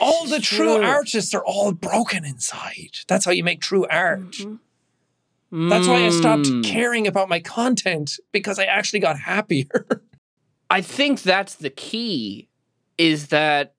[0.00, 0.84] All the true true.
[0.84, 2.90] artists are all broken inside.
[3.08, 4.32] That's how you make true art.
[4.32, 5.68] Mm-hmm.
[5.68, 6.64] That's why I stopped Mm.
[6.64, 9.86] caring about my content because I actually got happier.
[10.70, 12.48] I think that's the key
[12.98, 13.74] is that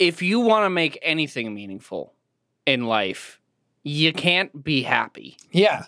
[0.00, 2.14] if you want to make anything meaningful
[2.66, 3.40] in life,
[3.84, 5.84] you can't be happy, yeah.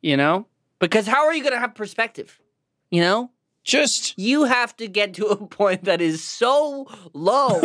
[0.00, 0.46] you know?
[0.82, 2.40] Because how are you going to have perspective?
[2.90, 3.30] You know?
[3.62, 7.60] Just You have to get to a point that is so low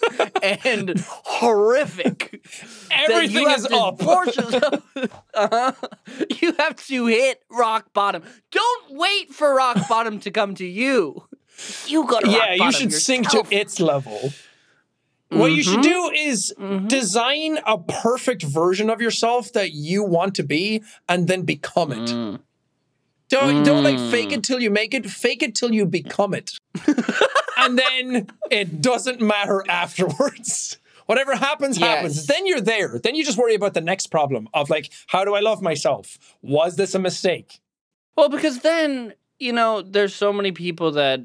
[0.42, 0.94] and
[1.24, 2.40] horrific.
[2.92, 4.00] everything is up.
[5.34, 5.72] uh-huh.
[6.40, 8.22] You have to hit rock bottom.
[8.52, 11.24] Don't wait for rock bottom to come to you.
[11.88, 14.32] You got to yeah, you should sink to its level.
[15.30, 16.86] What you should do is Mhm.
[16.86, 22.08] design a perfect version of yourself that you want to be and then become it.
[22.10, 22.40] Mm.
[23.30, 24.10] Don't don't like Mm.
[24.10, 25.08] fake it till you make it.
[25.08, 26.52] Fake it till you become it,
[27.56, 30.78] and then it doesn't matter afterwards.
[31.06, 32.26] Whatever happens, happens.
[32.26, 33.00] Then you're there.
[33.02, 36.18] Then you just worry about the next problem of like, how do I love myself?
[36.42, 37.60] Was this a mistake?
[38.16, 41.22] Well, because then you know, there's so many people that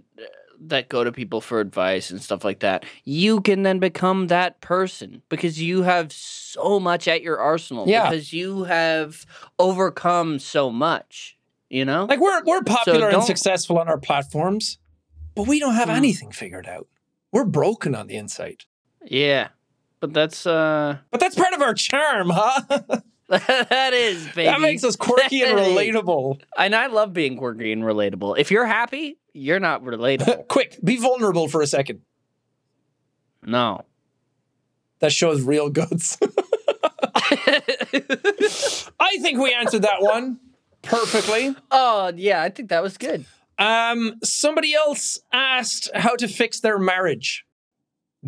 [0.60, 2.86] that go to people for advice and stuff like that.
[3.04, 7.88] You can then become that person because you have so much at your arsenal.
[7.88, 8.10] Yeah.
[8.10, 9.26] Because you have
[9.60, 11.35] overcome so much.
[11.76, 12.06] You know.
[12.06, 14.80] Like we're we're popular and successful on our platforms,
[15.36, 15.98] but we don't have Mm.
[15.98, 16.88] anything figured out.
[17.34, 18.64] We're broken on the inside.
[19.04, 19.50] yeah.
[20.00, 21.00] But that's uh.
[21.12, 22.62] But that's part of our charm, huh?
[23.28, 24.46] that is baby.
[24.46, 26.40] that makes us quirky and relatable.
[26.58, 28.38] And I love being quirky and relatable.
[28.38, 30.48] If you're happy, you're not relatable.
[30.48, 32.02] Quick, be vulnerable for a second.
[33.44, 33.82] no.
[35.00, 36.18] That shows real goods.
[37.38, 40.40] I think we answered that one
[40.86, 41.56] perfectly.
[41.72, 43.26] oh yeah, I think that was good.
[43.58, 47.46] Um, somebody else asked how to fix their marriage.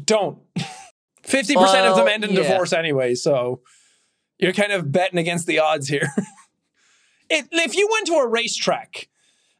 [0.01, 0.39] Don't.
[1.23, 2.43] 50% of them end in yeah.
[2.43, 3.61] divorce anyway, so
[4.37, 6.07] you're kind of betting against the odds here.
[7.29, 9.09] it, if you went to a racetrack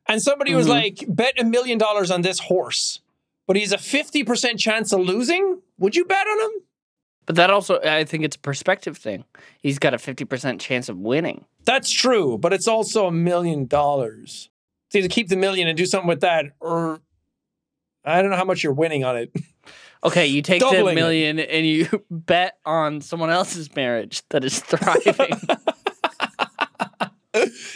[0.08, 0.70] and somebody was Mhm.
[0.70, 3.02] like, bet a million dollars on this horse,
[3.45, 6.62] but he's a 50% chance of losing, would you bet on him?
[7.28, 9.25] But that also, I think it's a perspective thing.
[9.59, 11.45] He's got a 50% chance of winning.
[11.65, 14.49] That's true, but it's also a million dollars.
[14.88, 17.01] It's either keep the million and do something with that, or
[18.05, 19.32] I don't know how much you're winning on it.
[20.03, 20.95] Okay, you take Doubling the it.
[20.95, 25.32] million and you bet on someone else's marriage that is thriving.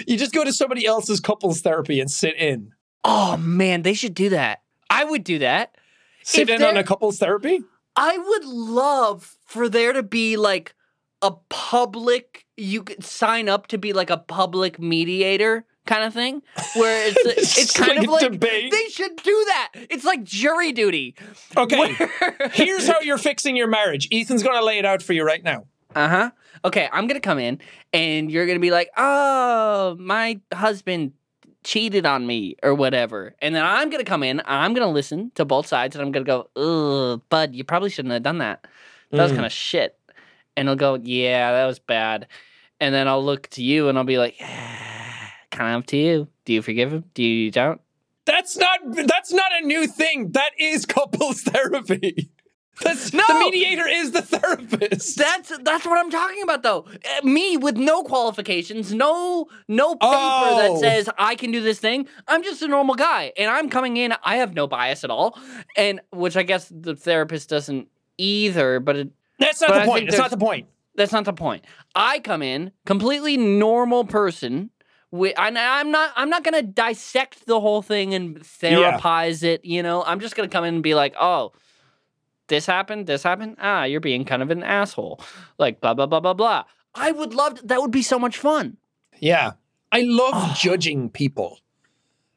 [0.08, 2.74] you just go to somebody else's couples therapy and sit in.
[3.04, 4.62] oh man, they should do that.
[4.89, 5.76] I would do that.
[6.24, 7.62] Sit If in on a couples therapy?
[7.95, 10.74] I would love for there to be like
[11.22, 16.41] a public you could sign up to be like a public mediator kind of thing
[16.76, 18.72] where it's it's, It's kind like of like debate.
[18.72, 19.72] they should do that.
[19.89, 21.16] It's like jury duty.
[21.58, 21.93] Okay.
[21.95, 24.08] Where- Here's how you're fixing your marriage.
[24.12, 25.66] Ethan's going to lay it out for you right now.
[25.95, 26.32] Uh huh.
[26.64, 27.60] Okay, I'm gonna come in
[27.91, 31.12] and you're gonna be like, oh, my husband
[31.64, 33.36] cheated on me or whatever.
[33.41, 36.24] And then I'm gonna come in, I'm gonna listen to both sides and I'm gonna
[36.26, 38.66] go, ugh, bud, you probably shouldn't have done that.
[39.12, 39.36] That was Mm.
[39.36, 39.97] kind of shit.
[40.57, 42.28] And he'll go, yeah, that was bad.
[42.80, 44.38] And then I'll look to you and I'll be like,
[45.51, 46.28] kind of up to you.
[46.45, 47.05] Do you forgive him?
[47.14, 47.80] Do you don't?
[48.26, 50.32] That's not that's not a new thing.
[50.32, 52.32] That is couples therapy.
[52.82, 53.24] That's, No!
[53.28, 55.18] The mediator is the therapist.
[55.18, 56.86] That's that's what I'm talking about though.
[56.88, 60.57] Uh, Me with no qualifications, no no paper Oh.
[60.74, 62.07] that says I can do this thing.
[62.28, 65.38] I'm just a normal guy and I'm coming in I have no bias at all.
[65.76, 67.88] And which I guess the therapist doesn't
[68.18, 69.09] either, but it,
[69.39, 70.05] That's not But the I point.
[70.05, 70.68] That's not the point.
[70.95, 71.66] that's not the point.
[71.95, 74.70] I come in completely normal person
[75.12, 79.82] wi- and I'm not I'm not gonna dissect the whole thing and therapize it, you
[79.84, 80.03] know.
[80.03, 81.53] I'm just gonna come in and be like, oh,
[82.47, 83.57] this happened, this happened.
[83.59, 85.20] Ah, you're being kind of an asshole.
[85.57, 86.64] Like blah blah blah blah blah.
[86.93, 88.78] I would love to, that would be so much fun.
[89.20, 89.53] Yeah.
[89.93, 91.59] I love judging people.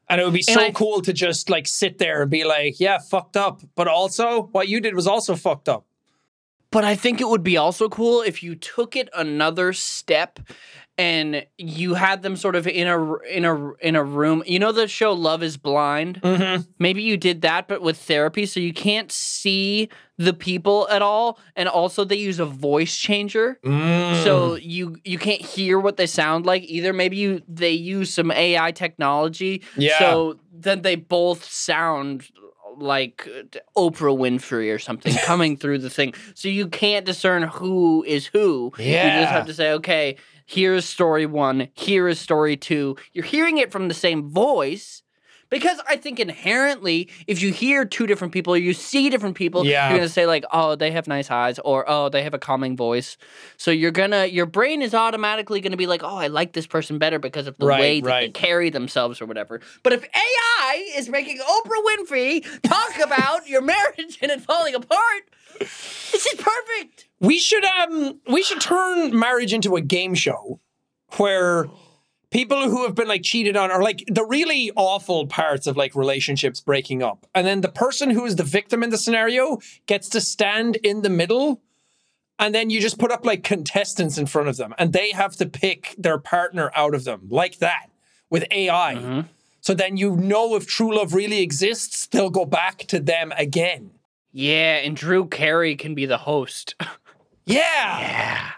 [0.07, 2.79] And it would be so I- cool to just like sit there and be like,
[2.79, 3.61] yeah, fucked up.
[3.75, 5.85] But also, what you did was also fucked up.
[6.71, 10.39] But I think it would be also cool if you took it another step
[10.97, 14.43] and you had them sort of in a in a in a room.
[14.45, 16.21] You know the show Love is Blind?
[16.21, 16.63] Mm-hmm.
[16.79, 21.37] Maybe you did that, but with therapy, so you can't see the people at all,
[21.57, 24.23] and also they use a voice changer, Mm.
[24.23, 26.93] so you you can't hear what they sound like either.
[26.93, 29.99] Maybe you they use some AI technology, Yeah.
[29.99, 32.29] so then they both sound
[32.77, 33.43] like uh,
[33.77, 38.71] Oprah Winfrey or something coming through the thing, so you can't discern who is who.
[38.79, 39.15] Yeah.
[39.17, 40.15] you just have to say, okay,
[40.45, 42.95] here's story one, here is story two.
[43.13, 45.01] You're hearing it from the same voice.
[45.49, 49.65] Because I think inherently, if you hear two different people or you see different people,
[49.65, 49.89] Yeah.
[49.89, 52.75] you're gonna say like, "Oh, they have nice eyes," or "Oh, they have a calming
[52.75, 53.15] voice."
[53.57, 56.97] So you're gonna, your brain is automatically gonna be like, "Oh, I like this person
[56.97, 60.93] better because of the Right, way that they carry themselves or whatever." But if AI
[60.95, 65.23] is making Oprah Winfrey talk about your marriage and it falling apart,
[65.59, 67.07] this is perfect.
[67.19, 70.59] We should um we should turn marriage into a game show
[71.17, 71.67] where
[72.31, 75.95] people who have been like cheated on are like the really awful parts of like
[75.95, 77.25] relationships breaking up.
[77.33, 81.01] And then the person who is the victim in the scenario gets to stand in
[81.01, 81.61] the middle
[82.37, 85.35] and then you just put up like contestants in front of them and they have
[85.37, 87.89] to pick their partner out of them like that
[88.29, 88.95] with AI.
[88.95, 89.21] Mm-hmm.
[89.61, 93.91] So then you know if true love really exists, they'll go back to them again.
[94.31, 96.75] Yeah, and Drew Carey can be the host.
[97.47, 97.99] Yeah.
[97.99, 98.51] yeah.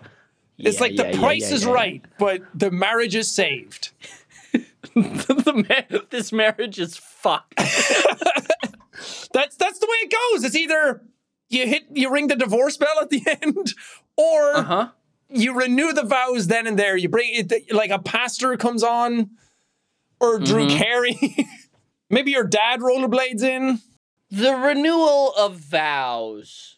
[0.58, 1.72] It's Yeah, like the yeah, yeah, price yeah, is yeah.
[1.72, 3.92] right, but the marriage is saved.
[4.96, 7.56] the ma- this marriage is fucked.
[9.34, 10.44] That's that's the way it goes.
[10.44, 11.02] It's either
[11.50, 13.74] you hit you ring the divorce bell at the end,
[14.16, 14.88] or Uh huh.
[15.30, 16.98] you renew the vows then and there.
[16.98, 19.30] You bring it like a pastor comes on,
[20.20, 20.78] or Drew Mm-hmm.
[20.78, 21.48] Carey.
[22.10, 23.80] Maybe your dad rollerblades in.
[24.32, 26.78] The renewal of vows.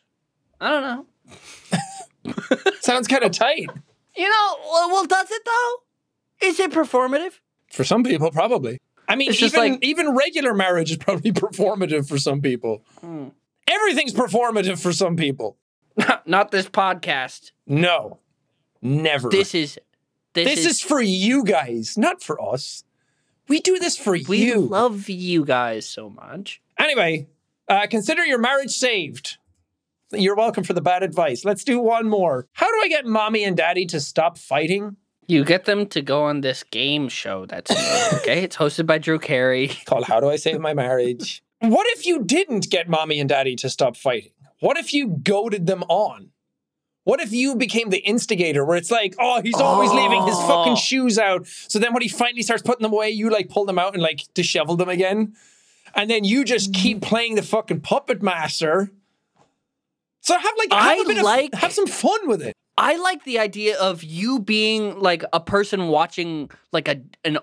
[0.59, 1.05] I don't know.
[2.81, 3.67] Sounds kind of tight
[4.15, 6.47] You know, well, well, does it though?
[6.47, 7.39] Is it performative?
[7.71, 8.79] for some people, probably.
[9.07, 12.83] I mean, It's just even like- even regular marriage is probably performative for some people.
[13.01, 13.27] Hmm.
[13.67, 15.57] Everything's performative for some people.
[16.25, 17.51] Not this podcast.
[17.67, 18.19] No,
[18.81, 19.29] never.
[19.29, 19.79] This is.
[20.33, 22.83] This, This is for you guys, not for us.
[23.47, 24.61] We do this for We you.
[24.61, 26.61] We love you guys so much.
[26.77, 27.27] anyway,
[27.67, 29.38] uh, consider your marriage saved.
[30.11, 31.45] You're welcome for the bad advice.
[31.45, 32.47] Let's do one more.
[32.53, 34.97] How do I get mommy and daddy to stop fighting?
[35.27, 37.69] You get them to go on this game show that's
[38.15, 38.43] okay.
[38.43, 39.67] It's hosted by Drew Carey.
[39.85, 41.43] Called How Do I Save My Marriage?
[41.61, 44.31] what if you didn't get mommy and daddy to stop fighting?
[44.61, 46.29] What if you goaded them on?
[47.03, 50.47] What if you became the instigator where it's like, oh, he's always leaving his Oh.
[50.47, 51.45] fucking shoes out.
[51.47, 54.01] So then when he finally starts putting them away, you like pull them out and
[54.01, 55.35] like dishevel them again.
[55.95, 58.91] And then you just keep playing the fucking puppet master.
[60.21, 61.17] So have like have, I a bit
[61.53, 62.53] of- have some fun with it.
[62.77, 67.39] I like the idea of you being like a person watching like a an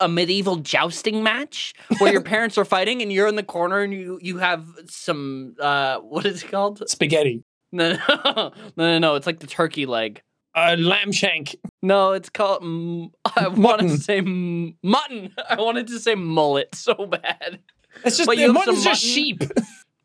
[0.00, 3.92] a medieval jousting match where your parents are fighting and you're in the corner and
[3.92, 6.88] you you have some uh what is it called?
[6.88, 7.42] Spaghetti.
[7.72, 7.98] No, no,
[8.36, 9.14] no, no, no.
[9.16, 10.22] It's like the turkey leg.
[10.54, 11.54] Uh, lamb shank.
[11.82, 12.62] No, it's called.
[12.62, 15.34] Mm, I wanted to say mutton.
[15.50, 17.58] I wanted to say mullet so bad.
[18.04, 19.42] It's just But have mutton's some just sheep.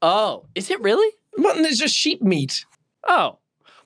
[0.02, 1.08] Oh, is it really?
[1.38, 2.66] Mutton is just sheep meat.
[3.08, 3.40] Oh,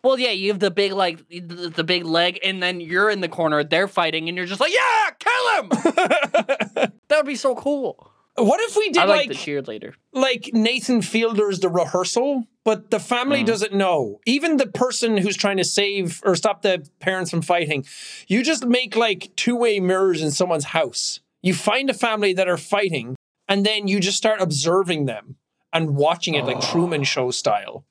[0.04, 3.30] Well, yeah, you have the big like the, big leg, and then you're in the
[3.30, 3.64] corner.
[3.64, 5.70] They're fighting, and you're just like, yeah, kill him.
[7.08, 8.12] that would be so cool.
[8.38, 9.94] What if we did I like, like the cheerleader.
[10.12, 13.46] like Nathan Fielder's the rehearsal, but the family Mm.
[13.46, 14.20] doesn't know.
[14.26, 17.86] Even the person who's trying to save or stop the parents from fighting,
[18.28, 21.22] you just make like two way mirrors in someone's house.
[21.42, 23.16] You find a family that are fighting,
[23.48, 25.38] and then you just start observing them
[25.76, 27.85] and watching it like Truman Show style.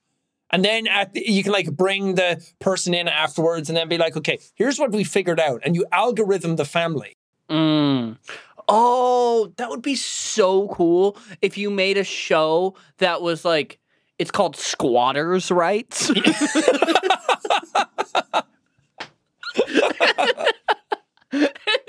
[0.49, 3.99] And then at the, you can like bring the person in afterwards and then be
[3.99, 5.61] like, okay, here's what we figured out.
[5.63, 7.15] And you algorithm the family.
[7.49, 8.17] Mm.
[8.67, 13.79] Oh, that would be so cool if you made a show that was like
[14.17, 16.11] it's called Squatters' Rights.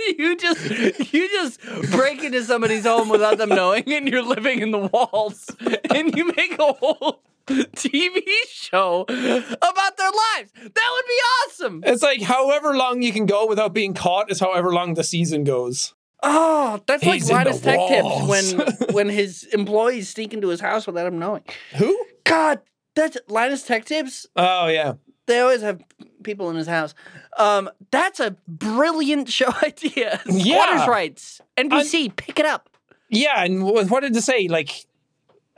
[0.18, 1.60] you just you just
[1.90, 5.50] break into somebody's home without them knowing and you're living in the walls
[5.94, 10.52] and you make a whole TV show about their lives.
[10.54, 11.82] That would be awesome.
[11.86, 15.44] It's like however long you can go without being caught is however long the season
[15.44, 15.94] goes.
[16.22, 20.86] Oh, that's He's like Linus Tech Tips when when his employees sneak into his house
[20.86, 21.42] without him knowing.
[21.76, 21.96] Who?
[22.24, 22.60] God,
[22.94, 24.26] that's Linus Tech Tips.
[24.34, 24.94] Oh yeah.
[25.26, 25.82] They always have
[26.22, 26.94] people in his house.
[27.36, 30.20] Um, that's a brilliant show idea.
[30.26, 30.64] Yeah.
[30.64, 31.40] Squatters' rights.
[31.56, 32.70] NBC, pick it up.
[33.08, 34.48] Yeah, and wh- what did it say?
[34.48, 34.86] Like,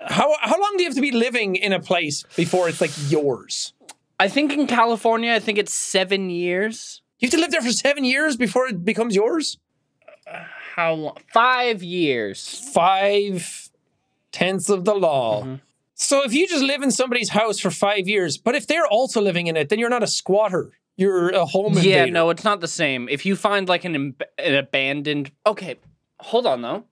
[0.00, 2.90] how how long do you have to be living in a place before it's like
[3.10, 3.72] yours?
[4.20, 7.02] I think in California, I think it's seven years.
[7.20, 9.58] You have to live there for seven years before it becomes yours.
[10.74, 11.16] How long?
[11.32, 12.70] Five years.
[12.72, 13.70] Five
[14.32, 15.42] tenths of the law.
[15.42, 15.54] Mm-hmm.
[15.94, 19.20] So if you just live in somebody's house for five years, but if they're also
[19.20, 20.72] living in it, then you're not a squatter.
[20.98, 21.88] You're a home invader.
[21.88, 23.08] Yeah, no, it's not the same.
[23.08, 25.30] If you find like an, im- an abandoned.
[25.46, 25.76] Okay,
[26.18, 26.84] hold on though.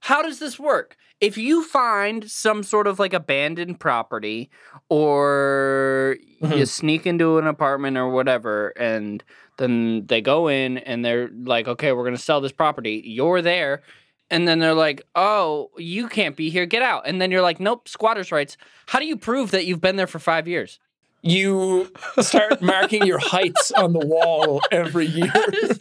[0.00, 0.96] How does this work?
[1.20, 4.50] If you find some sort of like abandoned property
[4.88, 6.68] or you Mhm.
[6.68, 9.22] sneak into an apartment or whatever, and
[9.58, 13.02] then they go in and they're like, okay, we're going to sell this property.
[13.04, 13.82] You're there.
[14.30, 16.66] And then they're like, oh, you can't be here.
[16.66, 17.02] Get out.
[17.06, 18.56] And then you're like, nope, squatters' rights.
[18.86, 20.78] How do you prove that you've been there for five years?
[21.22, 25.32] You start marking your heights on the wall every year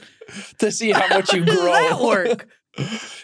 [0.60, 1.66] to see how much you How grow.
[1.66, 2.48] does that work?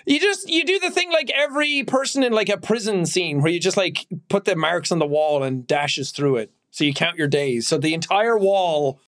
[0.06, 3.52] You just you do the thing like every person in like a prison scene where
[3.52, 6.52] you just like put the marks on the wall and dashes through it.
[6.72, 7.68] So you count your days.
[7.68, 8.99] So the entire wall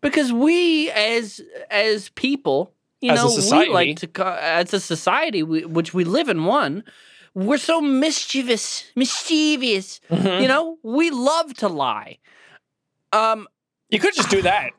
[0.00, 1.40] because we as
[1.70, 6.28] as people you As know we like to as a society we, which we live
[6.28, 6.82] in one
[7.36, 10.42] we're so mischievous mischievous Mm-hmm.
[10.42, 12.16] you know we love to lie
[13.12, 13.46] um
[13.90, 14.70] you could just do that.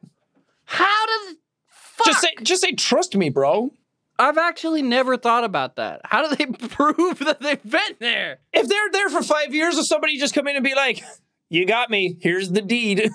[0.66, 1.36] how does
[1.70, 2.08] fuck?
[2.08, 3.72] Just say just say trust me, bro.
[4.20, 8.68] i've actually never thought about that how do they prove that they've been there If
[8.68, 11.04] they're there for 5 years or somebody just come in and be like,
[11.50, 12.18] "You got me.
[12.20, 13.10] Here's the deed."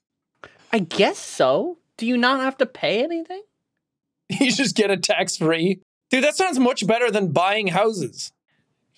[0.72, 3.42] i guess so do you not have to pay anything
[4.30, 5.80] you just get a tax free.
[6.10, 8.30] Dude, that sounds much better than buying houses.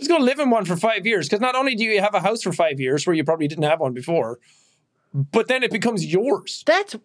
[0.03, 1.29] Just go live in one for five years.
[1.29, 3.63] Because not only do you have a house for five years where you probably didn't
[3.63, 4.41] have one before,
[5.15, 6.65] but then it becomes yours.
[6.67, 6.97] That's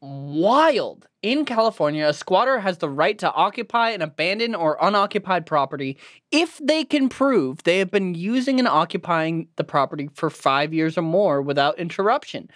[0.00, 1.08] wild.
[1.22, 5.98] In California, a squatter has the right to occupy an abandoned or unoccupied property
[6.30, 10.96] if they can prove they have been using and occupying the property for five years
[10.96, 12.48] or more without interruption.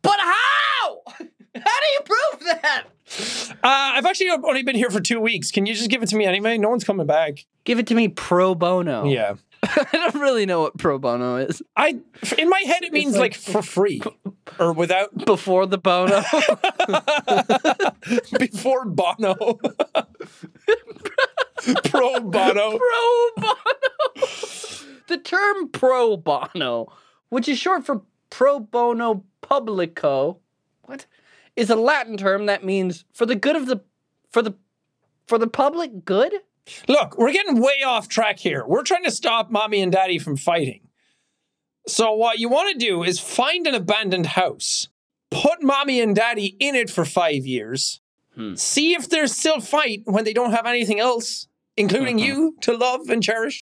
[0.00, 1.02] But how?
[1.54, 2.84] How do you prove that?
[3.52, 5.50] Uh, I've actually only been here for two weeks.
[5.50, 6.56] Can you just give it to me anyway?
[6.58, 7.44] No one's coming back.
[7.64, 9.04] Give it to me pro bono.
[9.04, 9.34] Yeah.
[9.62, 11.60] I don't really know what pro bono is.
[11.76, 11.98] I
[12.38, 14.00] in my head it means like, like- for free
[14.58, 16.22] or without Before the bono.
[18.38, 19.34] before Bono.
[21.84, 22.78] Pro Bono.
[22.78, 23.54] pro bono.
[25.08, 26.90] the term pro bono,
[27.28, 30.38] which is short for pro bono publico,
[30.84, 31.04] what
[31.60, 33.82] is a Latin term that means for the good of the
[34.30, 34.54] for the
[35.26, 36.32] for the public good.
[36.88, 38.64] Look, we're getting way off track here.
[38.66, 40.88] We're trying to stop mommy and daddy from fighting.
[41.86, 44.88] So, what you want to do is find an abandoned house,
[45.30, 48.00] put mommy and daddy in it for five years,
[48.36, 48.54] Hmm.
[48.54, 52.26] see if there's still fight when they don't have anything else, including Uh-huh.
[52.26, 53.60] you, to love and cherish.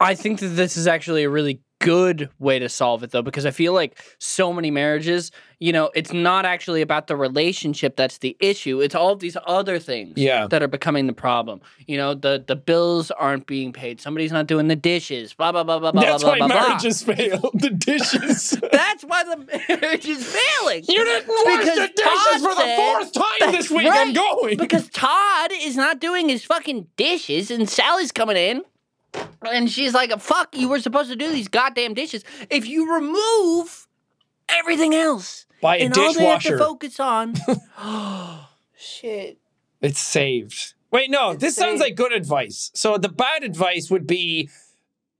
[0.00, 3.44] I think that this is actually a really good way to solve it though because
[3.46, 5.30] I feel like so many marriages,
[5.60, 8.80] you know, it's not actually about the relationship that's the issue.
[8.80, 10.46] It's all these other things Yeah.
[10.48, 11.60] that are becoming the problem.
[11.86, 14.00] You know, the the bills aren't being paid.
[14.00, 15.34] Somebody's not doing the dishes.
[15.34, 16.46] Blah blah blah blah blah That's blah why blah.
[16.48, 16.68] blah.
[16.68, 17.50] marriages fail.
[17.54, 18.50] The dishes.
[18.72, 19.36] That's why the
[19.68, 20.84] marriage is failing.
[20.88, 23.88] you didn't wash Because the dishes Todd for the fourth time this week.
[23.90, 24.56] I'm going.
[24.58, 28.62] Because Todd is not doing his fucking dishes, and Sally's coming in,
[29.42, 33.86] and she's like, "Fuck, you were supposed to do these goddamn dishes." If you remove
[34.48, 35.46] everything else.
[35.62, 36.58] Buy a and all they have to dishwasher.
[36.58, 37.34] focus on.
[37.78, 39.38] oh, shit.
[39.80, 40.74] It's saved.
[40.90, 42.70] Wait, no, It's this sounds like good advice.
[42.74, 44.50] So the bad advice would be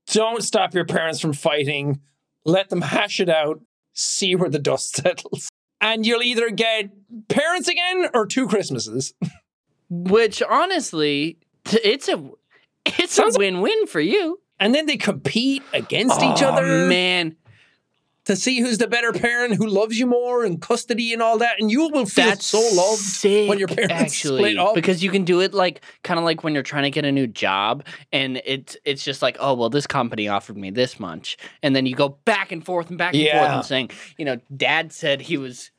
[0.07, 1.99] don't stop your parents from fighting.
[2.45, 3.61] Let them hash it out.
[3.93, 5.49] See where the dust settles.
[5.81, 6.89] And you'll either get
[7.27, 9.13] parents again or two Christmases.
[9.89, 12.31] Which honestly, it's a
[12.99, 14.39] it's Sounds a win-win for you.
[14.59, 17.35] And then they compete against each Oh, other man.
[18.25, 21.59] to see who's the better parent, who loves you more, and custody and all that.
[21.59, 24.73] And you will feel That's so loved sick, when your parents actually, split up.
[24.75, 27.11] because you can do it like kind of like when you're trying to get a
[27.11, 31.37] new job, and it's it's just like, oh well, this company offered me this much,
[31.63, 34.41] and then you go back and forth and back and forth and saying, you know,
[34.55, 35.69] Dad said he was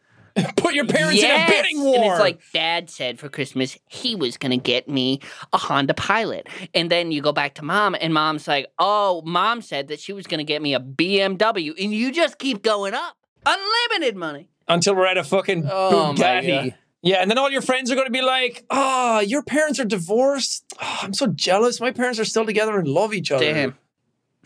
[0.57, 1.95] Put your parents in a bidding war.
[1.97, 5.21] And it's like Dad said for Christmas he was gonna get me
[5.53, 9.63] a Honda Pilot, and then you go back to Mom, and Mom's like, "Oh, Mom
[9.63, 13.17] said that she was gonna get me a BMW," and you just keep going up,
[13.47, 14.49] unlimited money.
[14.69, 16.75] until we're at a fucking Oh, Bugatti.
[17.01, 19.85] Yeah, and then all your friends are going to be like, "Ah, your parents are
[19.85, 20.65] divorced.
[20.83, 21.81] Oh, I'm so jealous.
[21.81, 23.79] My parents are still together and love each other." Damn.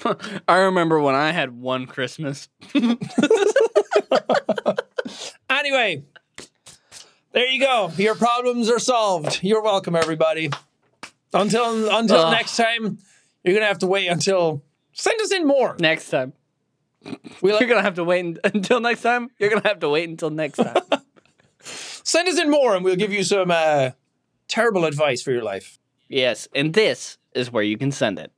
[0.48, 2.48] I remember when I had one Christmas.
[5.50, 6.02] Anyway,
[7.32, 7.90] there you go.
[7.96, 9.40] Your problems are solved.
[9.42, 10.50] You're welcome, everybody.
[11.32, 12.32] Until until Ugh.
[12.32, 12.98] next time,
[13.42, 14.62] you're gonna have to wait until
[14.92, 15.76] send us in more.
[15.78, 16.32] Next time.
[17.40, 19.30] We You're gonna have to wait until next time.
[19.38, 20.76] You're gonna have to wait until next time.
[21.60, 23.90] send us in more, and we'll give you some uh,
[24.46, 25.78] terrible advice for your life.
[26.08, 28.30] yes, and this is where you can send it.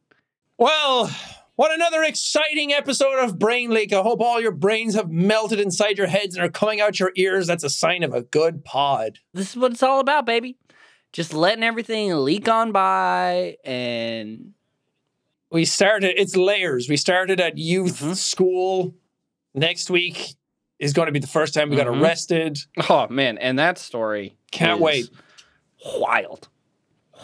[0.56, 1.10] Well,
[1.56, 3.93] what another exciting episode of Brain Leak.
[3.93, 7.12] I hope all your brains have melted inside your heads and are coming out your
[7.16, 7.47] ears.
[7.47, 9.18] That's a sign of a good pod.
[9.32, 10.56] This is what it's all about, baby.
[11.12, 14.52] Just letting everything leak on by and
[15.51, 16.89] We started, it's layers.
[16.89, 18.16] We started at youth Mhm.
[18.16, 18.97] school.
[19.55, 20.35] Next week
[20.81, 22.02] is going to be the first time we got Mhm.
[22.02, 22.59] arrested.
[22.90, 25.10] oh man, and that story Can't is wait.
[26.01, 26.48] Wild.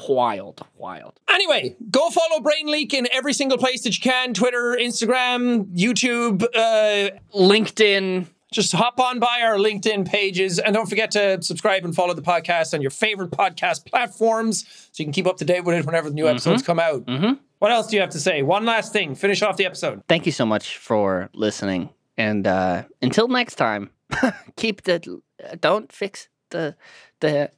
[0.09, 1.21] Wild, wild.
[1.29, 6.43] Anyway, go follow Brain Leak in every single place that you can Twitter, Instagram, YouTube.
[6.55, 8.27] Uh, LinkedIn.
[8.53, 12.23] just hop on by our LinkedIn pages and don't forget to subscribe and follow the
[12.23, 15.87] podcast on your favorite podcast platforms so you can keep up to date with it
[15.87, 17.05] whenever the new episodes come out.
[17.07, 17.39] Mhm.
[17.61, 18.43] What else do you have to say?
[18.43, 19.15] One last thing.
[19.15, 20.03] Finish off the episode.
[20.09, 21.91] Thank you so much for listening.
[22.17, 23.91] And uh until next time,
[24.57, 25.21] keep the
[25.61, 26.75] don't fix the
[27.21, 27.51] the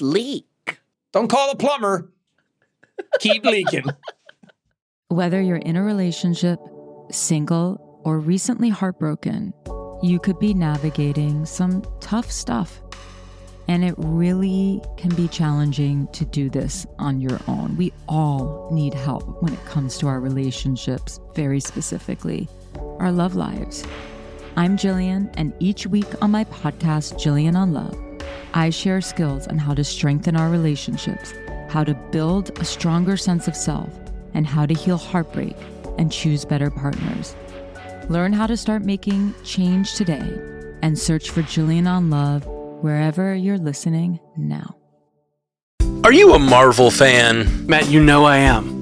[0.00, 0.46] leak.
[1.12, 2.10] Don't call a plumber.
[3.20, 3.84] Keep leaking.
[5.08, 6.58] Whether you're in a relationship,
[7.10, 9.52] single, or recently heartbroken,
[10.02, 12.80] you could be navigating some tough stuff.
[13.68, 17.76] And it really can be challenging to do this on your own.
[17.76, 22.48] We all need help when it comes to our relationships, very specifically,
[22.98, 23.84] our love lives.
[24.56, 27.96] I'm Jillian, and each week on my podcast, Jillian on Love,
[28.54, 31.32] I share skills on how to strengthen our relationships,
[31.68, 33.92] how to build a stronger sense of self,
[34.34, 35.56] and how to heal heartbreak
[35.98, 37.36] and choose better partners.
[38.08, 40.38] Learn how to start making change today
[40.82, 42.46] and search for Jillian on Love
[42.82, 44.76] wherever you're listening now.
[46.04, 47.66] Are you a Marvel fan?
[47.66, 48.81] Matt, you know I am.